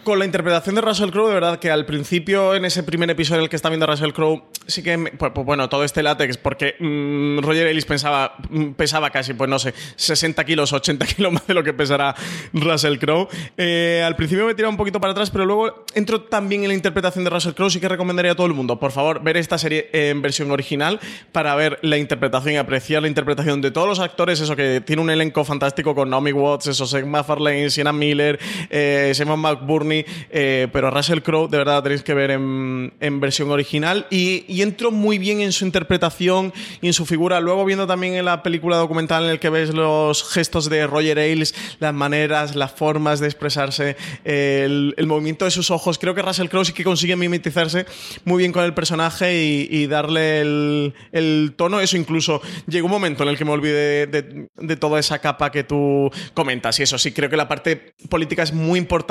[0.04, 3.40] con la interpretación de Russell Crowe, de verdad que al principio, en ese primer episodio
[3.40, 6.38] en el que está viendo Russell Crowe, sí que, pues, pues, bueno, todo este látex,
[6.38, 11.32] porque mm, Roger Ellis pensaba, mm, pesaba casi, pues no sé, 60 kilos, 80 kilos
[11.32, 12.16] más de lo que pesará
[12.54, 13.28] Russell Crowe.
[13.58, 16.74] Eh, al principio me tiraba un poquito para atrás, pero luego entro también en la
[16.74, 19.58] interpretación de Russell Crowe, sí que recomendaría a todo el mundo, por favor, ver esta
[19.58, 21.00] serie en versión original
[21.32, 25.02] para ver la interpretación y apreciar la interpretación de todos los actores, eso que tiene
[25.02, 28.40] un elenco fantástico con Naomi Watts, eso, Seth MacFarlane, Sienna Miller,
[28.70, 34.08] eh, Simon McBurney, eh, pero Russell Crowe de verdad tenéis que ver en, versión original
[34.10, 36.52] y, y, entró muy bien en su interpretación
[36.82, 37.40] y en su figura.
[37.40, 41.20] Luego viendo también en la película documental en el que ves los gestos de Roger
[41.20, 46.48] Ailes, las maneras, las formas de expresarse, el, movimiento de sus ojos, creo que Russell
[46.48, 47.86] Crowe sí que consigue mimetizarse
[48.24, 51.80] muy bien con el personaje y, darle el, tono.
[51.80, 55.52] Eso incluso llegó un momento en el que me olvidé de, de toda esa capa
[55.52, 59.11] que tú comentas y eso sí, creo que la parte política es muy importante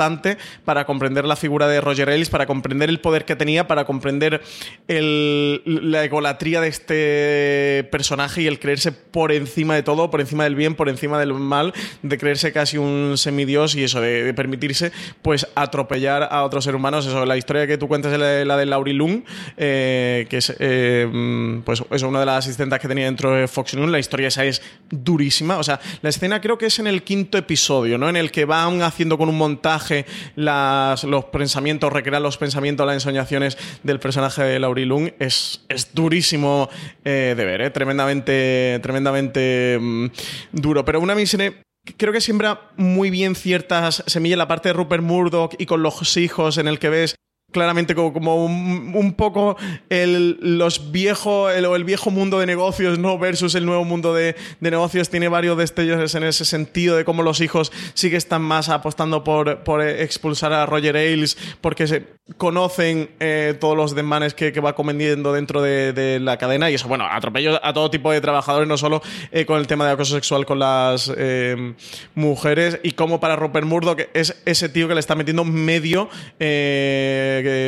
[0.65, 4.41] para comprender la figura de Roger Ailes, para comprender el poder que tenía, para comprender
[4.87, 10.55] la egolatría de este personaje y el creerse por encima de todo, por encima del
[10.55, 14.91] bien, por encima del mal, de creerse casi un semidios y eso, de, permitirse
[15.21, 17.05] pues atropellar a otros seres humanos.
[17.05, 19.23] Eso, la historia que tú cuentas es la, de Laurie Lung,
[19.57, 23.75] eh, que es eh, pues es una de las asistentes que tenía dentro de Fox
[23.75, 23.89] News.
[23.89, 25.57] La historia esa es durísima.
[25.57, 28.09] O sea, la escena creo que es en el quinto episodio, ¿no?
[28.09, 29.90] En el que van haciendo con un montaje
[30.35, 35.11] los pensamientos, recrear los pensamientos, las ensoñaciones del personaje de Laurie Lung.
[35.19, 36.69] Es, es durísimo
[37.03, 37.69] eh, de ver, ¿eh?
[37.69, 40.07] Tremendamente, tremendamente mm,
[40.51, 40.85] duro.
[40.85, 41.61] Pero una miniserie
[41.97, 46.17] creo que siembra muy bien ciertas semillas, la parte de Rupert Murdoch y con los
[46.17, 47.15] hijos en el que ves
[47.51, 49.57] claramente como, un, poco
[49.89, 53.17] el, los viejo, el, viejo mundo de negocios ¿no?
[53.17, 55.09] versus el nuevo mundo de, negocios.
[55.09, 59.23] Tiene varios destellos en ese sentido de cómo los hijos sí que están más apostando
[59.23, 64.75] por, por expulsar a Roger Ailes porque se conocen eh, todos los demanes que, va
[64.75, 68.77] cometiendo dentro de, la cadena y eso, bueno, atropello a todo tipo de trabajadores, no
[68.77, 71.73] solo eh, con el tema de acoso sexual con las eh,
[72.13, 76.09] mujeres y como para Rupert Murdoch es ese tío que le está metiendo medio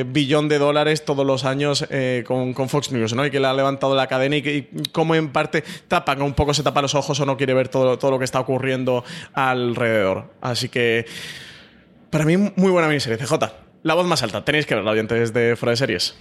[0.06, 3.26] billón de dólares todos los años eh, con, Fox News, ¿no?
[3.26, 6.54] Y que le ha levantado la cadena y, que, como en parte tapan, un poco
[6.54, 9.04] se tapa los ojos o no quiere ver todo, todo lo que está ocurriendo
[9.34, 10.32] alrededor.
[10.42, 11.06] Así que,
[12.10, 13.18] para mí, muy buena miniserie.
[13.18, 13.34] CJ,
[13.84, 14.44] la voz más alta.
[14.46, 16.16] Tenéis que verla, oyentes de Fuera de Series.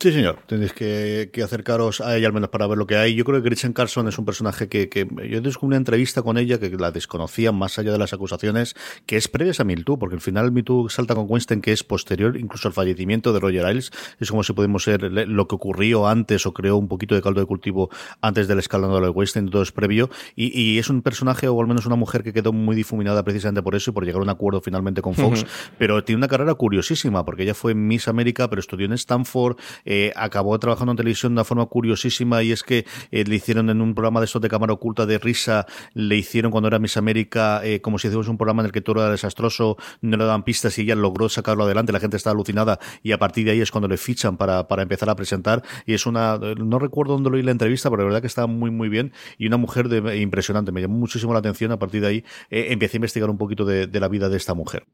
[0.00, 0.38] Sí, señor.
[0.46, 3.14] Tenéis que, acercaros a ella al menos para ver lo que hay.
[3.14, 6.36] Yo creo que Gretchen Carlson es un personaje que, que yo descubrí una entrevista con
[6.36, 8.74] ella que la desconocía más allá de las acusaciones,
[9.06, 12.36] que es previa a MeToo, porque al final MeToo salta con Weinstein que es posterior
[12.36, 13.92] incluso al fallecimiento de Roger Ailes.
[14.18, 17.40] Es como si podemos ser lo que ocurrió antes o creó un poquito de caldo
[17.40, 17.90] de cultivo
[18.20, 20.10] antes del escándalo de Weinstein, todo es previo.
[20.36, 23.62] Y, y, es un personaje o al menos una mujer que quedó muy difuminada precisamente
[23.62, 25.46] por eso y por llegar a un acuerdo finalmente con Fox.
[25.78, 30.12] Pero tiene una carrera curiosísima porque ella fue Miss América, pero estudió en Stanford, eh,
[30.16, 33.80] acabó trabajando en televisión de una forma curiosísima y es que eh, le hicieron en
[33.80, 37.60] un programa de estos de cámara oculta de risa, le hicieron cuando era Miss América,
[37.64, 40.42] eh, como si hiciéramos un programa en el que todo era desastroso, no le daban
[40.42, 43.60] pistas y ella logró sacarlo adelante, la gente estaba alucinada y a partir de ahí
[43.60, 47.30] es cuando le fichan para, para empezar a presentar y es una, no recuerdo dónde
[47.30, 49.88] lo oí la entrevista, pero la verdad que estaba muy muy bien y una mujer
[49.88, 53.38] de, impresionante, me llamó muchísimo la atención, a partir de ahí empecé a investigar un
[53.38, 54.86] poquito de la vida de esta mujer.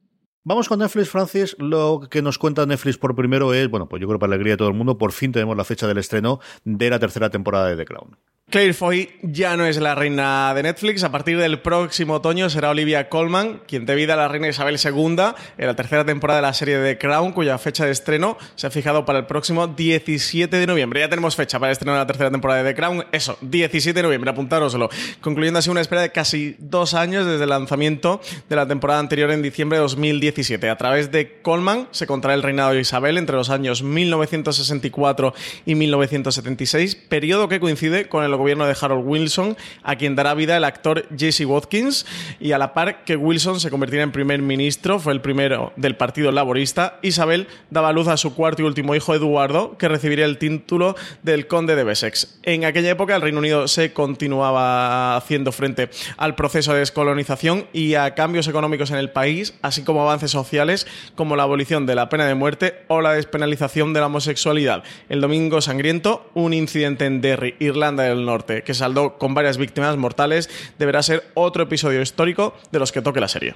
[0.42, 1.54] Vamos con Netflix, Francis.
[1.58, 4.56] Lo que nos cuenta Netflix por primero es, bueno, pues yo creo para alegría de
[4.56, 7.76] todo el mundo, por fin tenemos la fecha del estreno de la tercera temporada de
[7.76, 8.16] The Crown.
[8.50, 11.04] Claire Foy ya no es la reina de Netflix.
[11.04, 15.16] A partir del próximo otoño será Olivia Colman quien dé vida la reina Isabel II
[15.56, 18.70] en la tercera temporada de la serie de Crown, cuya fecha de estreno se ha
[18.70, 20.98] fijado para el próximo 17 de noviembre.
[20.98, 23.04] Ya tenemos fecha para el estreno de la tercera temporada de The Crown.
[23.12, 24.90] Eso, 17 de noviembre, apuntároslo.
[25.20, 29.30] Concluyendo así una espera de casi dos años desde el lanzamiento de la temporada anterior
[29.30, 29.84] en diciembre de
[30.30, 30.70] 2017.
[30.70, 35.34] A través de Colman se contrae el reinado de Isabel entre los años 1964
[35.66, 40.56] y 1976, periodo que coincide con el gobierno de Harold Wilson, a quien dará vida
[40.56, 42.06] el actor Jesse Watkins,
[42.38, 45.96] y a la par que Wilson se convertirá en primer ministro, fue el primero del
[45.96, 50.38] Partido Laborista, Isabel daba luz a su cuarto y último hijo Eduardo, que recibiría el
[50.38, 52.38] título del conde de Wessex.
[52.42, 57.94] En aquella época el Reino Unido se continuaba haciendo frente al proceso de descolonización y
[57.94, 62.08] a cambios económicos en el país, así como avances sociales como la abolición de la
[62.08, 64.84] pena de muerte o la despenalización de la homosexualidad.
[65.08, 69.96] El domingo sangriento, un incidente en Derry, Irlanda del Norte, que saldó con varias víctimas
[69.96, 73.54] mortales, deberá ser otro episodio histórico de los que toque la serie.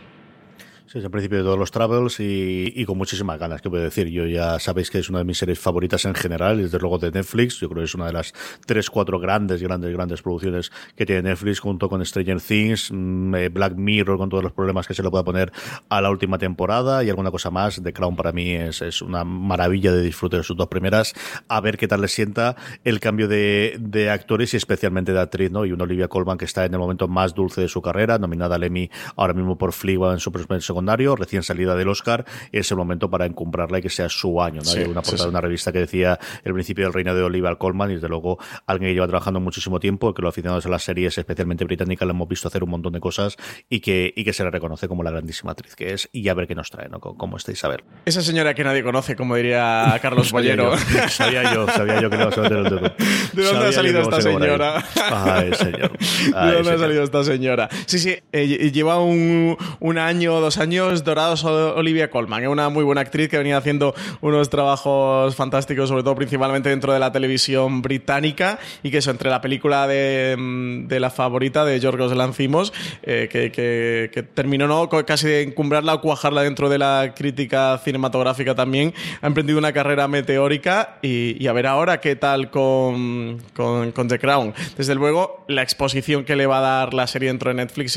[0.87, 4.09] Sí, es el principio de todos los Travels y, con muchísimas ganas, que puedo decir.
[4.09, 7.11] Yo ya sabéis que es una de mis series favoritas en general, desde luego de
[7.11, 7.59] Netflix.
[7.59, 8.35] Yo creo que es una de las
[8.67, 13.49] tres, cuatro grandes, grandes, grandes producciones que tiene Netflix, junto con Stranger Things, mm, eh,
[13.49, 15.53] Black Mirror, con todos los problemas que se le pueda poner
[15.89, 17.83] a la última temporada y alguna cosa más.
[17.83, 21.15] The Crown para mí es, es una maravilla de disfrute de sus dos primeras.
[21.49, 25.51] A ver qué tal le sienta el cambio de, de actores y especialmente de actriz,
[25.51, 25.65] ¿no?
[25.65, 28.57] Y una Olivia Colman que está en el momento más dulce de su carrera, nominada
[28.57, 30.31] al Emmy ahora mismo por Fleabag en su
[30.75, 34.61] secundario, recién salida del Oscar, es el momento para encumbrarla y que sea su año.
[34.65, 34.71] ¿no?
[34.73, 37.93] Hay una portada de una revista que decía el principio del reino de Oliver Colman
[37.93, 41.17] y desde luego alguien que lleva trabajando muchísimo tiempo, que los aficionados a las series,
[41.17, 43.37] especialmente británicas, le hemos visto hacer un montón de cosas
[43.69, 46.35] y que, y que se le reconoce como la grandísima actriz que es y a
[46.35, 46.99] ver qué nos trae, ¿no?
[46.99, 47.85] ¿Cómo estáis a ver?
[48.05, 50.77] Esa señora que nadie conoce, como diría Carlos Bollero.
[51.09, 54.85] sabía, yo, sabía yo que no ¿De dónde ha salido esta señora?
[55.13, 55.97] Ay, señor.
[55.99, 57.69] ¿De dónde ha salido esta señora?
[57.87, 60.64] Sí, sí, eh, lleva un, un año, dos años
[61.05, 66.03] dorados Olivia Colman, es una muy buena actriz que venía haciendo unos trabajos fantásticos, sobre
[66.03, 70.87] todo principalmente dentro de la televisión británica y que eso, entre la película de, mm,
[70.87, 74.89] de la favorita de Yorgos Lancimos, eh, que, que, terminó ¿no?
[74.89, 80.09] casi de encumbrarla o cuajarla dentro de la crítica cinematográfica también, ha emprendido una carrera
[80.09, 84.55] meteórica y, y a ver ahora qué tal con, con, con, The Crown.
[84.77, 87.97] Desde luego, la exposición que le va a dar la serie dentro de Netflix,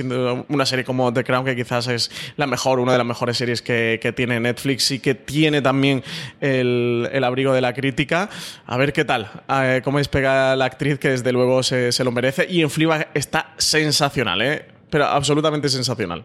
[0.49, 3.61] una serie como The Crown, que quizás es la mejor, una de las mejores series
[3.61, 6.03] que, tiene Netflix y que tiene también
[6.41, 8.29] el, abrigo de la crítica.
[8.65, 12.11] A ver qué tal, eh, cómo despega la actriz, que desde luego se, se lo
[12.11, 12.47] merece.
[12.49, 14.65] Y en Fleabag está sensacional, ¿eh?
[14.89, 16.23] pero absolutamente sensacional.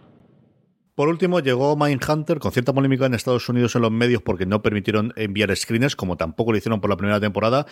[0.94, 4.60] Por último, llegó Mindhunter con cierta polémica en Estados Unidos en los medios porque no
[4.60, 7.64] permitieron enviar screeners, como tampoco lo hicieron por la primera temporada.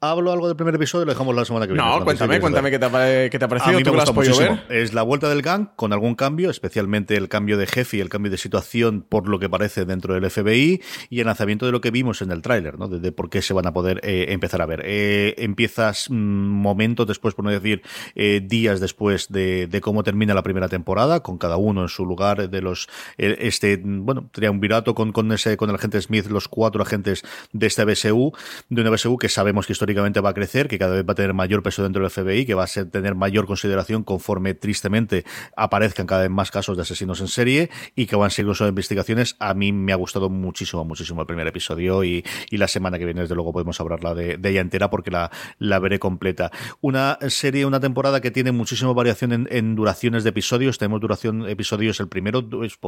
[0.00, 1.86] Hablo algo del primer episodio y lo dejamos la semana que viene.
[1.86, 3.76] No, cuéntame, cuéntame qué te, ha, qué te ha parecido.
[3.76, 4.58] A mí me gusta muchísimo.
[4.70, 8.08] Es la vuelta del gang con algún cambio, especialmente el cambio de jefe y el
[8.08, 11.82] cambio de situación por lo que parece dentro del FBI y el lanzamiento de lo
[11.82, 12.88] que vimos en el tráiler, ¿no?
[12.88, 14.80] De, por qué se van a poder eh, empezar a ver.
[14.86, 17.82] Eh, empiezas mm, momentos después, por no decir
[18.14, 22.06] eh, días después de, de, cómo termina la primera temporada, con cada uno en su
[22.06, 22.88] lugar de los
[23.18, 27.84] este, bueno, triunvirato con, con ese, con el agente Smith, los cuatro agentes de esta
[27.84, 28.32] BSU,
[28.68, 31.14] de una BSU que sabemos que históricamente va a crecer, que cada vez va a
[31.14, 35.24] tener mayor peso dentro del FBI, que va a ser, tener mayor consideración conforme tristemente
[35.56, 38.68] aparezcan cada vez más casos de asesinos en serie y que van a seguir usando
[38.70, 39.36] investigaciones.
[39.38, 43.04] A mí me ha gustado muchísimo, muchísimo el primer episodio y, y la semana que
[43.04, 46.50] viene, desde luego, podemos hablarla de, ella entera porque la, la veré completa.
[46.80, 50.78] Una serie, una temporada que tiene muchísima variación en duraciones de episodios.
[50.78, 52.78] Tenemos duración episodios, el primero es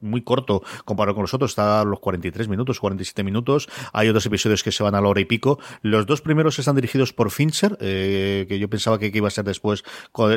[0.00, 3.68] muy corto comparado con los otros, está a los 43 minutos, 47 minutos.
[3.92, 5.58] Hay otros episodios que se van a la hora y pico.
[5.82, 9.44] Los dos primeros están dirigidos por Fincher, eh, que yo pensaba que iba a ser
[9.44, 9.84] después,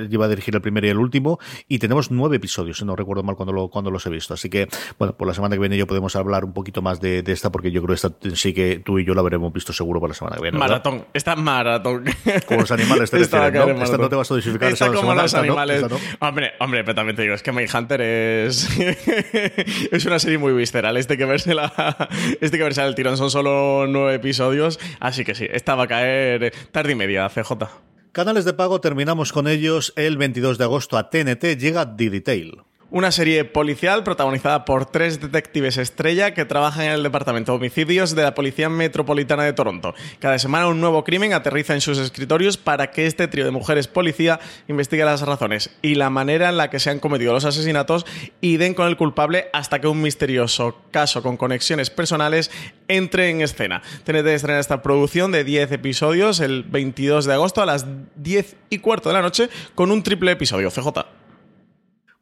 [0.09, 1.39] iba a dirigir el primero y el último.
[1.67, 4.33] Y tenemos nueve episodios, no recuerdo mal cuando, lo, cuando los he visto.
[4.33, 4.67] Así que,
[4.97, 7.71] bueno, por la semana que viene yo podemos hablar un poquito más de, esta, porque
[7.71, 10.15] yo creo que esta sí que tú y yo la habremos visto seguro por la
[10.15, 10.57] semana que viene.
[10.57, 12.05] Maratón, esta maratón.
[12.47, 13.69] Como los animales te esta, ¿no?
[13.83, 14.71] esta no te vas a dosificar.
[14.71, 15.85] Esta como los animales.
[16.19, 18.70] Hombre, hombre, pero también te digo, es que Hunter es.
[19.91, 20.97] es una serie muy visceral.
[20.97, 21.53] Este que verse
[22.41, 24.79] este que verse el tirón son solo nueve episodios.
[24.99, 27.51] Así que sí, esta va a caer tarde y media, CJ.
[28.11, 29.93] Canales de pago, terminamos con ellos.
[29.95, 35.21] El 22 de agosto a TNT llega The Detail una serie policial protagonizada por tres
[35.21, 39.95] detectives estrella que trabajan en el Departamento de Homicidios de la Policía Metropolitana de Toronto.
[40.19, 43.87] Cada semana un nuevo crimen aterriza en sus escritorios para que este trío de mujeres
[43.87, 48.05] policía investigue las razones y la manera en la que se han cometido los asesinatos
[48.41, 52.51] y den con el culpable hasta que un misterioso caso con conexiones personales
[52.89, 53.81] entre en escena.
[54.03, 57.85] Tened de estrenar esta producción de 10 episodios el 22 de agosto a las
[58.17, 60.69] 10 y cuarto de la noche con un triple episodio.
[60.69, 61.20] CJ.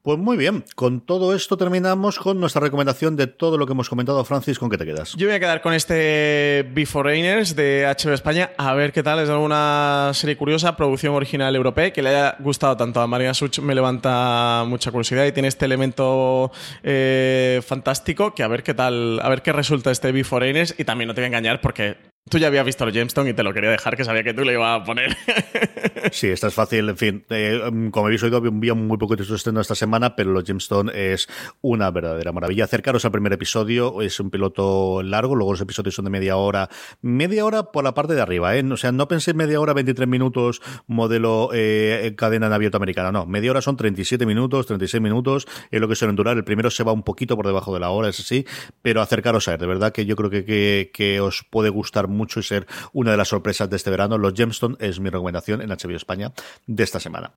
[0.09, 3.89] Pues muy bien, con todo esto terminamos con nuestra recomendación de todo lo que hemos
[3.89, 4.25] comentado.
[4.25, 5.13] Francis, ¿con qué te quedas?
[5.15, 9.19] Yo voy a quedar con este Beforeigners de HBO España, a ver qué tal.
[9.19, 13.59] Es una serie curiosa, producción original europea, que le haya gustado tanto a María Such,
[13.59, 16.51] me levanta mucha curiosidad y tiene este elemento
[16.81, 20.73] eh, fantástico que a ver qué tal, a ver qué resulta este Beforeigners.
[20.79, 21.97] Y también no te voy a engañar porque
[22.29, 24.43] Tú ya habías visto el Gemstone y te lo quería dejar, que sabía que tú
[24.43, 25.17] le ibas a poner.
[26.11, 26.89] sí, esta es fácil.
[26.89, 27.59] En fin, eh,
[27.91, 31.27] como habéis oído, había muy poco de estreno esta semana, pero los Gemstone es
[31.61, 32.65] una verdadera maravilla.
[32.65, 36.69] Acercaros al primer episodio, es un piloto largo, luego los episodios son de media hora.
[37.01, 38.63] Media hora por la parte de arriba, ¿eh?
[38.63, 43.25] O sea, no penséis media hora, 23 minutos, modelo eh, cadena naviota americana, no.
[43.25, 46.37] Media hora son 37 minutos, 36 minutos, es lo que suelen durar.
[46.37, 48.45] El primero se va un poquito por debajo de la hora, es así,
[48.83, 49.59] pero acercaros a él.
[49.59, 52.67] De verdad que yo creo que, que, que os puede gustar mucho mucho y ser
[52.93, 54.17] una de las sorpresas de este verano.
[54.17, 56.31] Los Gemstone es mi recomendación en HBO España
[56.67, 57.33] de esta semana.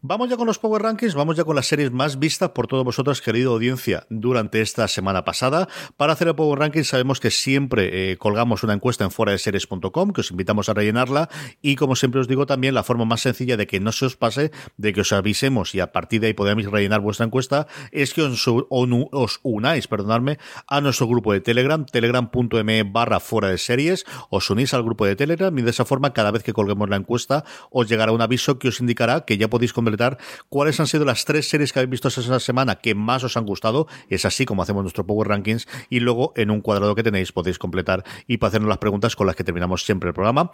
[0.00, 2.84] Vamos ya con los Power Rankings, vamos ya con las series más vistas por todos
[2.84, 5.68] vosotros, querida audiencia, durante esta semana pasada.
[5.96, 9.38] Para hacer el Power Rankings sabemos que siempre eh, colgamos una encuesta en fuera de
[9.38, 11.28] series.com, que os invitamos a rellenarla,
[11.62, 14.14] y como siempre os digo también, la forma más sencilla de que no se os
[14.14, 18.14] pase, de que os avisemos y a partir de ahí podamos rellenar vuestra encuesta, es
[18.14, 20.38] que os, os unáis, perdonadme,
[20.68, 25.16] a nuestro grupo de Telegram, telegram.me barra fuera de series, os unís al grupo de
[25.16, 28.60] Telegram y de esa forma cada vez que colguemos la encuesta os llegará un aviso
[28.60, 30.18] que os indicará que ya podéis convertir completar
[30.48, 33.46] cuáles han sido las tres series que habéis visto esa semana que más os han
[33.46, 33.86] gustado.
[34.08, 35.66] Es así como hacemos nuestro Power Rankings.
[35.88, 39.26] Y luego en un cuadrado que tenéis podéis completar y para hacernos las preguntas con
[39.26, 40.52] las que terminamos siempre el programa.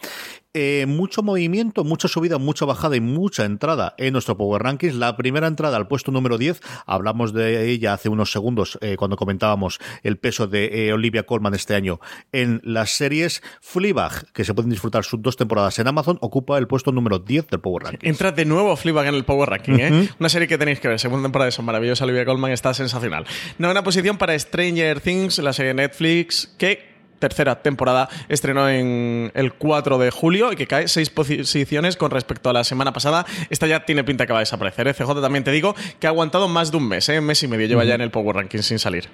[0.53, 4.95] Eh, mucho movimiento, mucha subida, mucha bajada y mucha entrada en nuestro Power Rankings.
[4.95, 9.17] La primera entrada al puesto número 10, hablamos de ella hace unos segundos eh, cuando
[9.17, 11.99] comentábamos el peso de eh, Olivia Colman este año
[12.33, 13.43] en las series.
[13.61, 17.49] Fleabag, que se pueden disfrutar sus dos temporadas en Amazon, ocupa el puesto número 10
[17.49, 18.05] del Power Rankings.
[18.05, 20.09] Entra de nuevo Fleabag en el Power Ranking, ¿eh?
[20.19, 20.99] Una serie que tenéis que ver.
[21.01, 22.05] Segunda temporada de son maravillosa.
[22.05, 23.25] Olivia Colman está sensacional.
[23.59, 29.99] Novena posición para Stranger Things, la serie Netflix, que tercera temporada estrenó en el 4
[29.99, 33.25] de julio y que cae seis posiciones con respecto a la semana pasada.
[33.49, 34.89] Esta ya tiene pinta que va a desaparecer.
[34.89, 34.95] ¿eh?
[34.95, 37.19] CJ también te digo que ha aguantado más de un mes, ¿eh?
[37.19, 39.09] un mes y medio lleva ya en el Power Ranking sin salir.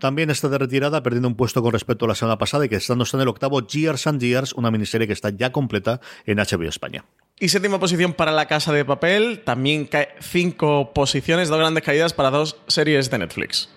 [0.00, 2.76] También está de retirada, perdiendo un puesto con respecto a la semana pasada y que
[2.76, 6.68] estando en el octavo Years and Years, una miniserie que está ya completa en HBO
[6.68, 7.04] España.
[7.38, 12.14] Y séptima posición para La Casa de Papel, también cae cinco posiciones, dos grandes caídas
[12.14, 13.68] para dos series de Netflix.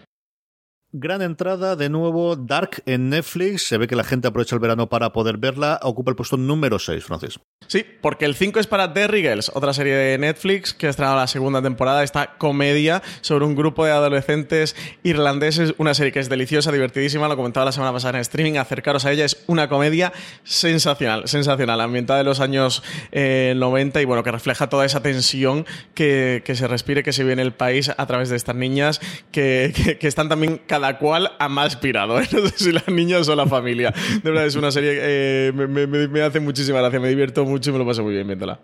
[0.94, 3.68] Gran entrada, de nuevo, Dark en Netflix.
[3.68, 5.78] Se ve que la gente aprovecha el verano para poder verla.
[5.84, 7.38] Ocupa el puesto número 6, Francis.
[7.70, 11.18] Sí, porque el 5 es para Derry Girls, otra serie de Netflix que ha estrenado
[11.18, 12.04] la segunda temporada.
[12.04, 15.76] Esta comedia sobre un grupo de adolescentes irlandeses.
[15.78, 17.28] Una serie que es deliciosa, divertidísima.
[17.28, 18.58] Lo comentaba la semana pasada en streaming.
[18.58, 19.24] Acercaros a ella.
[19.24, 20.12] Es una comedia
[20.44, 21.80] sensacional, sensacional.
[21.80, 26.68] Ambientada en los años 90 eh, y bueno, que refleja toda esa tensión que, se
[26.68, 29.00] respire, que se vive en el país a través de estas niñas
[29.32, 32.20] que, que están también cada cual ha más pirado.
[32.20, 32.28] ¿eh?
[32.40, 33.94] No sé si las niñas o la familia.
[34.24, 37.72] De verdad, es una serie que eh, me, hace muchísima gracia, me divierto mucho y
[37.72, 38.60] me lo paso muy bien viéndola.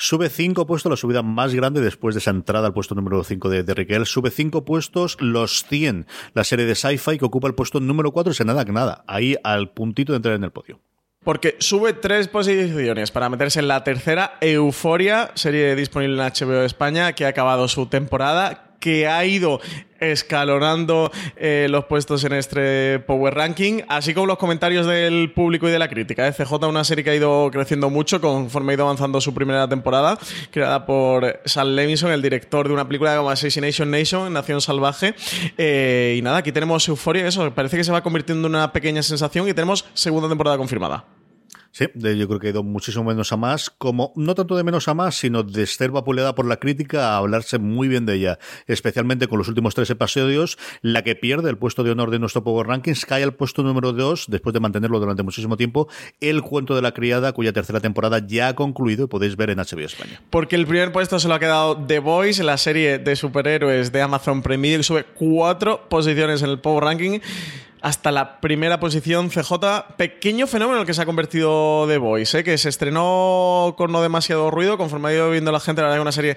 [0.00, 3.48] Sube cinco puestos, la subida más grande después de esa entrada al puesto número 5
[3.48, 7.80] de, de Sube cinco puestos, los 100, la serie de sci-fi que ocupa el puesto
[7.80, 10.80] número 4, es nada que nada, ahí al puntito de entrar en el podio.
[11.24, 14.38] Porque sube tres posiciones para meterse en la tercera.
[14.40, 19.60] Euforia, serie disponible en HBO España, que ha acabado su temporada que ha ido
[20.00, 25.72] escalonando eh, los puestos en este Power Ranking, así como los comentarios del público y
[25.72, 26.26] de la crítica.
[26.28, 26.32] ¿eh?
[26.32, 30.18] CJ, una serie que ha ido creciendo mucho conforme ha ido avanzando su primera temporada,
[30.50, 35.14] creada por Sam Levinson, el director de una película como Assassination Nation, Nación Salvaje.
[35.56, 39.02] Eh, y nada, aquí tenemos Euforia, eso, parece que se va convirtiendo en una pequeña
[39.02, 41.17] sensación y tenemos segunda temporada confirmada.
[41.78, 44.88] Sí, yo creo que ha ido muchísimo menos a más, como no tanto de menos
[44.88, 48.40] a más, sino de ser vapuleada por la crítica a hablarse muy bien de ella,
[48.66, 50.58] especialmente con los últimos tres episodios.
[50.82, 53.92] La que pierde el puesto de honor de nuestro Power Rankings cae al puesto número
[53.92, 55.86] dos, después de mantenerlo durante muchísimo tiempo.
[56.20, 59.58] El cuento de la criada, cuya tercera temporada ya ha concluido y podéis ver en
[59.58, 60.20] HBO España.
[60.30, 64.02] Porque el primer puesto se lo ha quedado The Voice, la serie de superhéroes de
[64.02, 67.20] Amazon Prime Video, que sube cuatro posiciones en el Power Ranking
[67.80, 69.52] hasta la primera posición CJ.
[69.96, 72.44] Pequeño fenómeno en el que se ha convertido The Voice, ¿eh?
[72.44, 75.98] que se estrenó con no demasiado ruido, conforme ha ido viendo la gente, la verdad
[75.98, 76.36] es una serie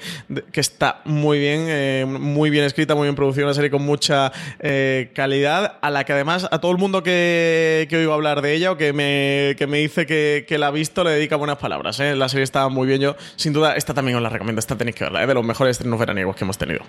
[0.52, 4.32] que está muy bien, eh, muy bien escrita, muy bien producida, una serie con mucha
[4.60, 8.54] eh, calidad, a la que además a todo el mundo que, que oigo hablar de
[8.54, 11.98] ella o que me, que me dice que, la ha visto le dedica buenas palabras.
[12.00, 14.96] La serie está muy bien, yo sin duda esta también os la recomiendo, esta tenéis
[14.96, 16.84] que verla, de los mejores estrenos veraniegos que hemos tenido.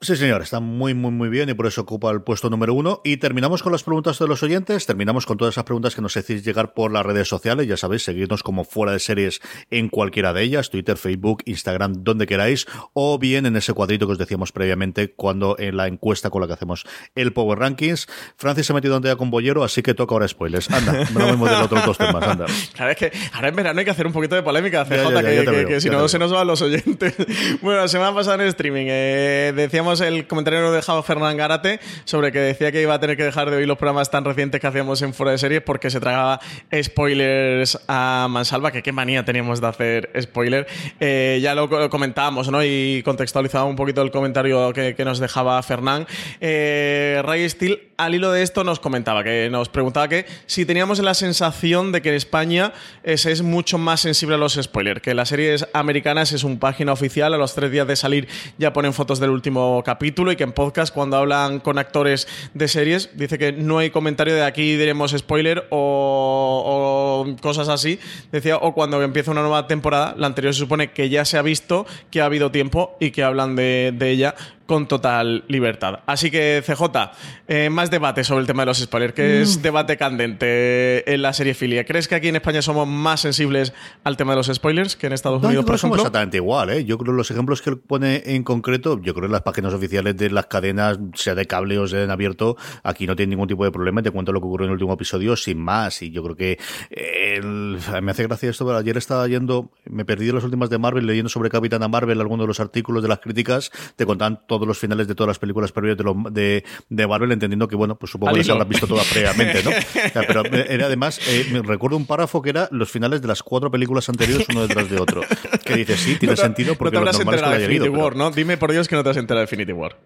[0.00, 3.00] Sí, señor, está muy, muy, muy bien y por eso ocupa el puesto número uno.
[3.02, 6.16] Y terminamos con las preguntas de los oyentes, terminamos con todas esas preguntas que nos
[6.16, 9.40] hacéis llegar por las redes sociales, ya sabéis, seguirnos como fuera de series
[9.72, 14.12] en cualquiera de ellas, Twitter, Facebook, Instagram, donde queráis, o bien en ese cuadrito que
[14.12, 16.86] os decíamos previamente cuando en la encuesta con la que hacemos
[17.16, 18.06] el Power Rankings.
[18.36, 20.70] Francis se ha metido ante con Bollero, así que toca ahora spoilers.
[20.70, 22.46] Anda, no vemos de los otros dos temas, anda.
[22.72, 25.80] Claro, es que ahora en verano hay que hacer un poquito de polémica, CJ, que,
[25.80, 27.14] si no se nos van los oyentes.
[27.62, 32.38] bueno, la semana pasada en streaming eh, decíamos el comentario dejado Fernán Garate sobre que
[32.38, 35.00] decía que iba a tener que dejar de oír los programas tan recientes que hacíamos
[35.00, 36.40] en Fuera de Series porque se tragaba
[36.82, 40.66] spoilers a Mansalva, que qué manía teníamos de hacer spoiler.
[41.00, 42.62] Eh, ya lo comentábamos, ¿no?
[42.62, 46.06] Y contextualizaba un poquito el comentario que, nos dejaba Fernán.
[46.40, 50.98] Eh, Ray Steele, al hilo de esto, nos comentaba, que nos preguntaba que si teníamos
[50.98, 52.74] la sensación de que en España
[53.16, 56.92] se es mucho más sensible a los spoilers, que las series americanas es un página
[56.92, 58.28] oficial, a los tres días de salir
[58.58, 62.68] ya ponen fotos del último capítulo y que en podcast cuando hablan con actores de
[62.68, 67.98] series dice que no hay comentario de aquí diremos spoiler o, cosas así.
[68.32, 71.42] Decía, o cuando empieza una nueva temporada, la anterior se supone que ya se ha
[71.42, 74.34] visto, que ha habido tiempo y que hablan de, ella
[74.68, 76.00] con total libertad.
[76.04, 77.10] Así que, CJ,
[77.48, 81.32] eh, más debate sobre el tema de los spoilers, que es debate candente en la
[81.32, 81.86] serie Filia.
[81.86, 83.72] ¿Crees que aquí en España somos más sensibles
[84.04, 85.96] al tema de los spoilers que en Estados No, Unidos, por ejemplo?
[86.02, 86.84] exactamente igual, ¿eh?
[86.84, 89.40] Yo creo que los ejemplos que él pone en concreto, yo creo que en las
[89.40, 93.30] páginas oficiales de las cadenas, sea de cable o sea en abierto, aquí no tiene
[93.30, 94.02] ningún tipo de problema.
[94.02, 96.02] Te cuento lo que ocurrió en el último episodio sin más.
[96.02, 96.58] Y yo creo que
[96.90, 98.66] el- me hace gracia esto.
[98.66, 102.44] pero Ayer estaba yendo, me perdí las últimas de Marvel, leyendo sobre Capitana Marvel, algunos
[102.44, 105.72] de los artículos de las críticas, te contaban todos los finales de todas las películas
[105.72, 108.52] previas de, los- de, de Marvel, entendiendo que, bueno, pues supongo que hilo.
[108.54, 109.70] habrás visto todas previamente, ¿no?
[110.08, 113.22] O sea, pero eh, era además, eh, me recuerdo un párrafo que era los finales
[113.22, 115.22] de las cuatro películas anteriores uno detrás de otro.
[115.64, 117.48] Que dice, sí, tiene No te- sentido no porque te lo habrás normal es que
[117.48, 118.30] lo Infinity pero- War, ¿no?
[118.30, 119.96] Dime por Dios que no te has enterado de Infinity War.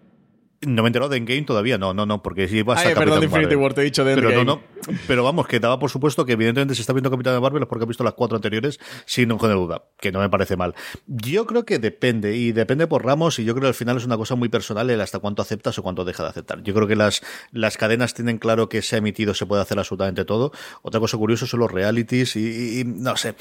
[0.65, 2.95] No me he enterado de Endgame todavía, no, no, no, porque si vas Ay, a
[2.95, 3.63] perdón, Capitán de Infinity Marvel.
[3.63, 4.61] War, te he dicho de Pero no, Endgame.
[4.91, 7.69] no, pero vamos, que daba por supuesto que evidentemente si está viendo Capitán Marvel es
[7.69, 10.75] porque ha visto las cuatro anteriores sin ninguna duda, que no me parece mal.
[11.07, 14.05] Yo creo que depende, y depende por ramos, y yo creo que al final es
[14.05, 16.63] una cosa muy personal el hasta cuánto aceptas o cuánto deja de aceptar.
[16.63, 19.79] Yo creo que las, las cadenas tienen claro que se ha emitido, se puede hacer
[19.79, 20.51] absolutamente todo.
[20.81, 23.35] Otra cosa curiosa son los realities, y no sé.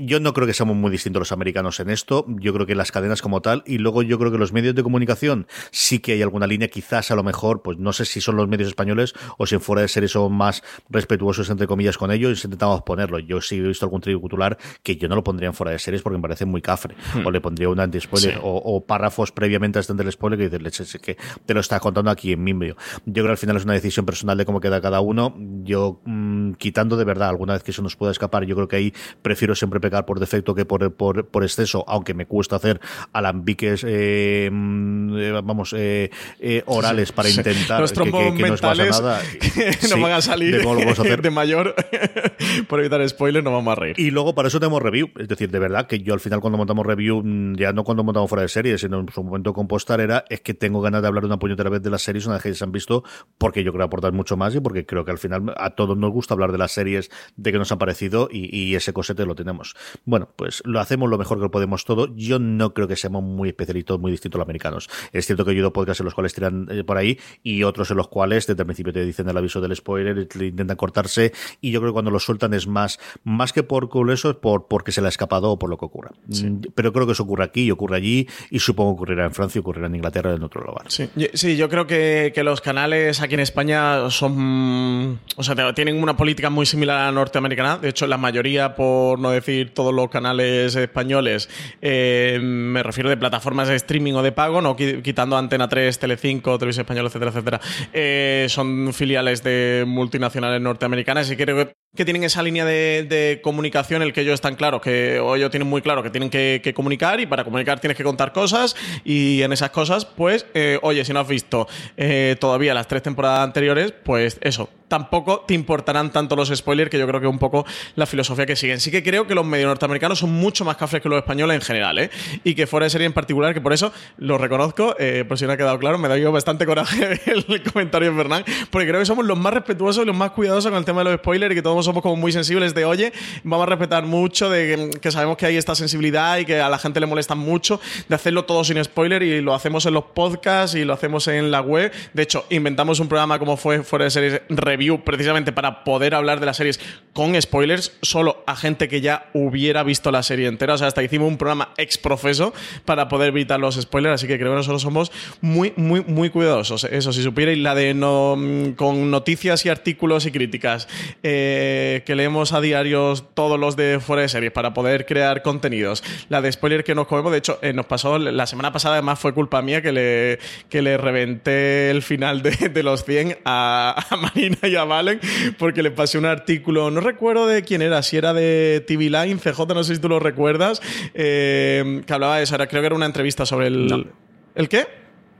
[0.00, 2.24] Yo no creo que seamos muy distintos los americanos en esto.
[2.28, 4.82] Yo creo que las cadenas como tal, y luego yo creo que los medios de
[4.82, 8.36] comunicación sí que hay alguna línea, quizás a lo mejor, pues no sé si son
[8.36, 12.10] los medios españoles o si en fuera de series son más respetuosos, entre comillas, con
[12.10, 13.18] ellos, y intentamos ponerlo.
[13.18, 16.02] Yo sí he visto algún titular que yo no lo pondría en fuera de series
[16.02, 16.94] porque me parece muy cafre.
[17.24, 20.82] O le pondría un anti-spoiler o, o párrafos previamente antes del spoiler que dices, "Leche,
[20.82, 22.76] es que te lo está contando aquí en mi medio.
[23.04, 25.34] Yo creo que al final es una decisión personal de cómo queda cada uno.
[25.62, 28.76] Yo, mm, quitando de verdad alguna vez que eso nos pueda escapar, yo creo que
[28.76, 32.80] ahí prefiero siempre pecar por defecto que por, por, por exceso, aunque me cuesta hacer
[33.12, 36.10] alambiques, eh, mm, eh, vamos, eh,
[36.58, 37.38] eh, orales para Sí.
[37.38, 39.20] intentar Los que, que- que no pasa nada.
[39.40, 41.22] que Sí, nos van a salir de hacer.
[41.22, 41.74] de mayor
[42.68, 43.98] por evitar spoilers, nos vamos a reír.
[43.98, 45.10] Y luego para eso tenemos review.
[45.18, 48.04] Es decir, de verdad que yo al final cuando montamos review, mm, ya no cuando
[48.04, 51.02] montamos fuera de series, sino en su momento con Postar, era es que tengo ganas
[51.02, 53.04] de hablar una puñetera vez de las series una vez que se han visto,
[53.38, 56.10] porque yo creo aportar mucho más y porque creo que al final a todos nos
[56.12, 59.34] gusta hablar de las series de que nos han parecido y, y ese cosete lo
[59.34, 59.74] tenemos.
[60.04, 62.14] Bueno, pues lo hacemos lo mejor que podemos todo.
[62.16, 64.88] Yo no creo que seamos muy especialitos, muy distintos a los americanos.
[65.12, 67.90] Es cierto que he oído podcasts en los cuales tiran eh, por ahí y otros
[67.90, 71.32] en los cuales desde el principio te dicen el aviso del spoiler, te intentan cortarse
[71.60, 74.68] y yo creo que cuando lo sueltan es más, más que por eso es por
[74.68, 76.10] porque se le ha escapado o por lo que ocurra.
[76.28, 79.32] Mm, Pero creo que eso ocurre aquí y ocurre allí y supongo que ocurrirá en
[79.32, 80.84] Francia y ocurrirá en Inglaterra en otro lugar.
[80.88, 85.18] Sí, yo- sí, yo creo que, que los canales aquí en España son.
[85.36, 87.78] O sea, tienen una política muy similar a la norteamericana.
[87.78, 91.48] De hecho, la mayoría, por no decir todos los canales españoles,
[91.80, 95.98] eh, me refiero de plataformas de streaming o de pago, no Qui- quitando Antena 3,
[95.98, 96.25] Telecinco,
[96.58, 97.60] Televisión Española, etcétera, etcétera.
[97.92, 104.12] eh, son filiales de multinacionales norteamericanas y creo que tienen esa línea de, comunicación el
[104.12, 107.26] que ellos están claros, que o ellos tienen muy claro que tienen que, comunicar y
[107.26, 111.20] para comunicar tienes que contar cosas y en esas cosas, pues, eh, oye, si no
[111.20, 111.66] has visto
[111.96, 116.98] eh, todavía las tres temporadas anteriores, pues eso, tampoco te importarán tanto los spoilers que
[116.98, 117.64] yo creo que es un poco
[117.94, 118.80] la filosofía que siguen.
[118.80, 121.60] Sí que creo que los medios norteamericanos son mucho más cafres que los españoles en
[121.62, 122.10] general.
[122.44, 125.46] Y que fuera de serie en particular, que por eso lo reconozco, eh, por si
[125.46, 129.00] no ha quedado claro, me da yo bastante coraje el comentario de Fernán, porque creo
[129.00, 131.52] que somos los más respetuosos y los más cuidadosos con el tema de los spoilers
[131.52, 133.12] y que todos somos como muy sensibles de, oye,
[133.44, 136.68] vamos a respetar mucho, de que, que sabemos que hay esta sensibilidad y que a
[136.68, 140.04] la gente le molesta mucho, de hacerlo todo sin spoiler y lo hacemos en los
[140.04, 141.92] podcasts y lo hacemos en la web.
[142.12, 146.40] De hecho, inventamos un programa como fue Fuera de Series Review precisamente para poder hablar
[146.40, 146.80] de las series
[147.12, 150.74] con spoilers solo a gente que ya hubiera visto la serie entera.
[150.74, 152.52] O sea, hasta hicimos un programa ex profeso
[152.84, 156.84] para poder evitar los spoilers, así que creo que nosotros somos muy, muy, muy cuidadosos.
[156.84, 160.88] Eso, si supierais la de no, mm, con noticias y artículos y críticas
[161.22, 166.02] eh, que leemos a diarios todos los de fuera de series para poder crear contenidos.
[166.28, 169.18] La de spoiler que nos comemos, de hecho, eh, nos pasó la semana pasada, además
[169.18, 170.38] fue culpa mía que le,
[170.68, 175.20] que le reventé el final de, de los 100 a, a Marina y a Valen
[175.58, 179.36] porque le pasé un artículo, no recuerdo de quién era, si era de TV Line,
[179.36, 180.80] CJ, no sé si tú lo recuerdas,
[181.14, 184.06] eh, que hablaba de eso, era, creo que era una entrevista sobre el...
[184.54, 184.86] ¿El qué?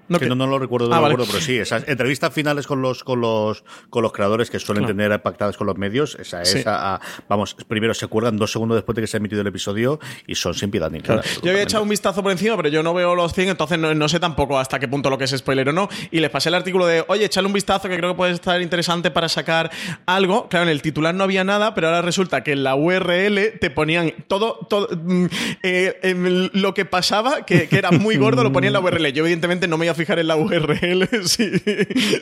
[0.09, 1.13] No, que- no, no lo recuerdo, no Ah, lo vale.
[1.15, 4.87] recuerdo, pero sí, esas entrevistas finales con los con los con los creadores que suelen
[4.87, 6.63] tener pactadas con los medios, esa es Sí.
[6.67, 9.47] a- a- vamos, primero se acuerdan dos segundos después de que se ha emitido el
[9.47, 11.23] episodio y son sin piedad ni Claro.
[11.43, 13.95] Yo había echado un vistazo por encima, pero yo no veo los 100, entonces no,
[13.95, 15.89] no sé tampoco hasta qué punto lo que es spoiler o no.
[16.11, 18.61] Y les pasé el artículo de, oye, echale un vistazo que creo que puede estar
[18.61, 19.71] interesante para sacar
[20.07, 20.49] algo.
[20.49, 23.71] Claro, en el titular no había nada, pero ahora resulta que en la URL te
[23.71, 25.27] ponían todo, todo mm,
[25.63, 29.13] eh, lo que pasaba, que, que era muy gordo, lo ponía en la URL.
[29.13, 31.51] Yo, evidentemente, no me iba a fijar en la URL si,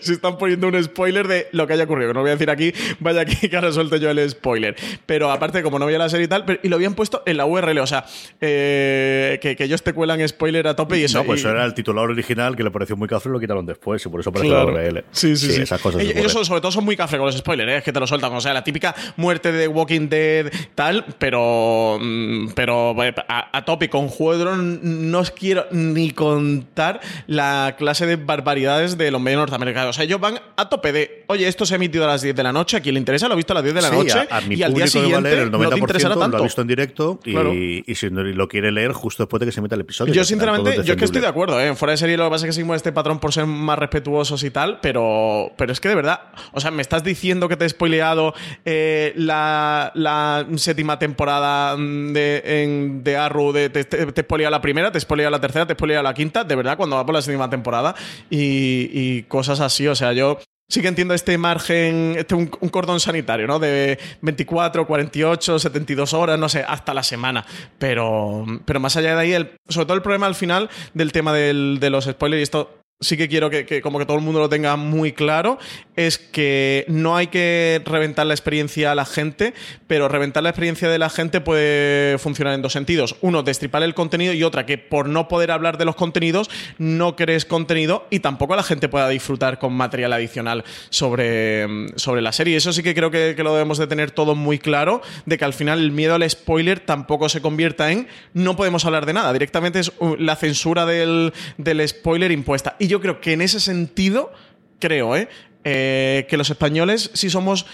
[0.01, 2.09] si están poniendo un spoiler de lo que haya ocurrido.
[2.09, 4.77] Que no voy a decir aquí, vaya aquí que ahora suelto yo el spoiler.
[5.07, 7.37] Pero aparte, como no voy a la serie y tal, y lo habían puesto en
[7.37, 8.05] la URL, o sea,
[8.41, 11.19] eh, que, ellos te cuelan spoiler a tope y eso.
[11.19, 14.05] No, pues era el titular original que le pareció muy cafre y lo quitaron después,
[14.05, 15.05] y por eso aparece la URL.
[15.11, 15.63] Sí, sí, sí.
[15.63, 17.77] Esas cosas ellos, sobre todo son muy cafre con los spoilers, ¿eh?
[17.79, 18.33] es que te lo sueltan.
[18.35, 23.65] O sea, la típica muerte de Walking Dead, tal, pero, mm, pero eh, a, a
[23.65, 29.41] tope con Juego no os quiero ni contar la clase de barbaridades de los medios
[29.41, 29.91] norteamericanos.
[29.91, 32.35] O sea, ellos van a tope de, oye, esto se ha emitido a las 10
[32.37, 33.91] de la noche, a quien le interesa lo ha visto a las 10 de la
[33.91, 36.37] noche y al día siguiente el 90% no te interesará tanto.
[36.37, 39.61] Lo ha visto en directo y, si lo quiere leer justo después de que se
[39.61, 40.13] emita el episodio.
[40.13, 41.61] Yo, sinceramente, yo es que estoy de acuerdo.
[41.61, 41.75] ¿eh?
[41.75, 44.43] Fuera de serie lo que pasa es que seguimos este patrón por ser más respetuosos
[44.45, 46.21] y tal, pero, pero es que de verdad,
[46.53, 48.35] o sea, me estás diciendo que te he spoileado
[48.65, 54.51] eh, la, la, séptima temporada de, en, de Arrow, de, te, te, te he spoileado
[54.51, 56.97] la primera, te he spoileado la tercera, te he spoileado la quinta, de verdad, cuando
[56.97, 57.95] va por la séptima temporada
[58.31, 59.87] y, cosas así.
[59.87, 60.39] O sea, yo
[60.69, 63.59] sí que entiendo este margen, este un, cordón sanitario, ¿no?
[63.59, 67.45] De 24, 48, 72 horas, no sé, hasta la semana.
[67.79, 71.91] Pero, pero más allá de ahí, sobre todo el problema al final del tema de
[71.91, 74.77] los spoilers, y esto sí que quiero que, como que todo el mundo lo tenga
[74.77, 75.59] muy claro,
[75.95, 79.55] es que no hay que reventar la experiencia a la gente,
[79.87, 83.17] pero reventar la experiencia de la gente puede funcionar en dos sentidos.
[83.21, 87.15] Uno, destripar el contenido y otra, que por no poder hablar de los contenidos, no
[87.15, 92.57] crees contenido y tampoco la gente pueda disfrutar con material adicional sobre, sobre la serie.
[92.57, 95.53] Eso sí que creo que, lo debemos de tener todo muy claro, de que al
[95.53, 99.81] final el miedo al spoiler tampoco se convierta en no podemos hablar de nada, directamente
[99.81, 102.77] es uh, la censura del, del spoiler impuesta.
[102.79, 104.33] Y creo que en ese sentido,
[104.79, 105.29] creo, ¿eh?
[105.67, 107.65] Eh, que los españoles sí somos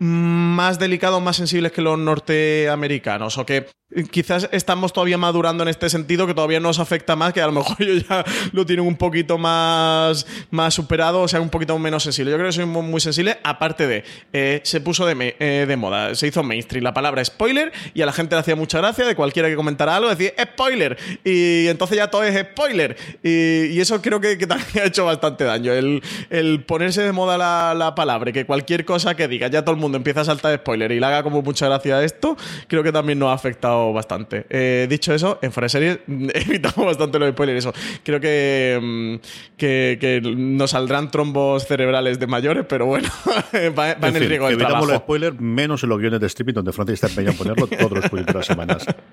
[0.00, 3.66] más delicados, más sensibles que los norteamericanos, o que
[4.10, 7.52] quizás estamos todavía madurando en este sentido, que todavía nos afecta más, que a lo
[7.52, 12.02] mejor ellos ya lo tienen un poquito más, más superado, o sea, un poquito menos
[12.02, 12.30] sensible.
[12.30, 16.14] Yo creo que soy muy, sensible, aparte de, eh, se puso de, eh, de, moda,
[16.14, 19.14] se hizo mainstream la palabra spoiler y a la gente le hacía mucha gracia de
[19.14, 22.96] cualquiera que comentara algo, decía spoiler, y entonces ya todo es spoiler.
[23.22, 28.32] Y, eso creo que, también ha hecho bastante daño, el, ponerse de moda la palabra,
[28.32, 31.06] que cualquier cosa que diga, ya todo el mundo empieza a saltar spoiler y le
[31.06, 32.36] haga como mucha gracia a esto,
[32.66, 34.46] creo que también nos ha afectado bastante.
[34.50, 37.58] Eh, dicho eso, en Fuera Series evitamos bastante los spoilers.
[37.58, 37.72] Eso.
[38.02, 43.08] Creo que, mm, que, que, nos saldrán trombos cerebrales de mayores, pero bueno,
[43.78, 46.72] va, en, el riesgo del evitamos los spoilers menos en los guiones de stripping donde
[46.72, 48.86] Francis está empeñado en ponerlo todos los de las semanas.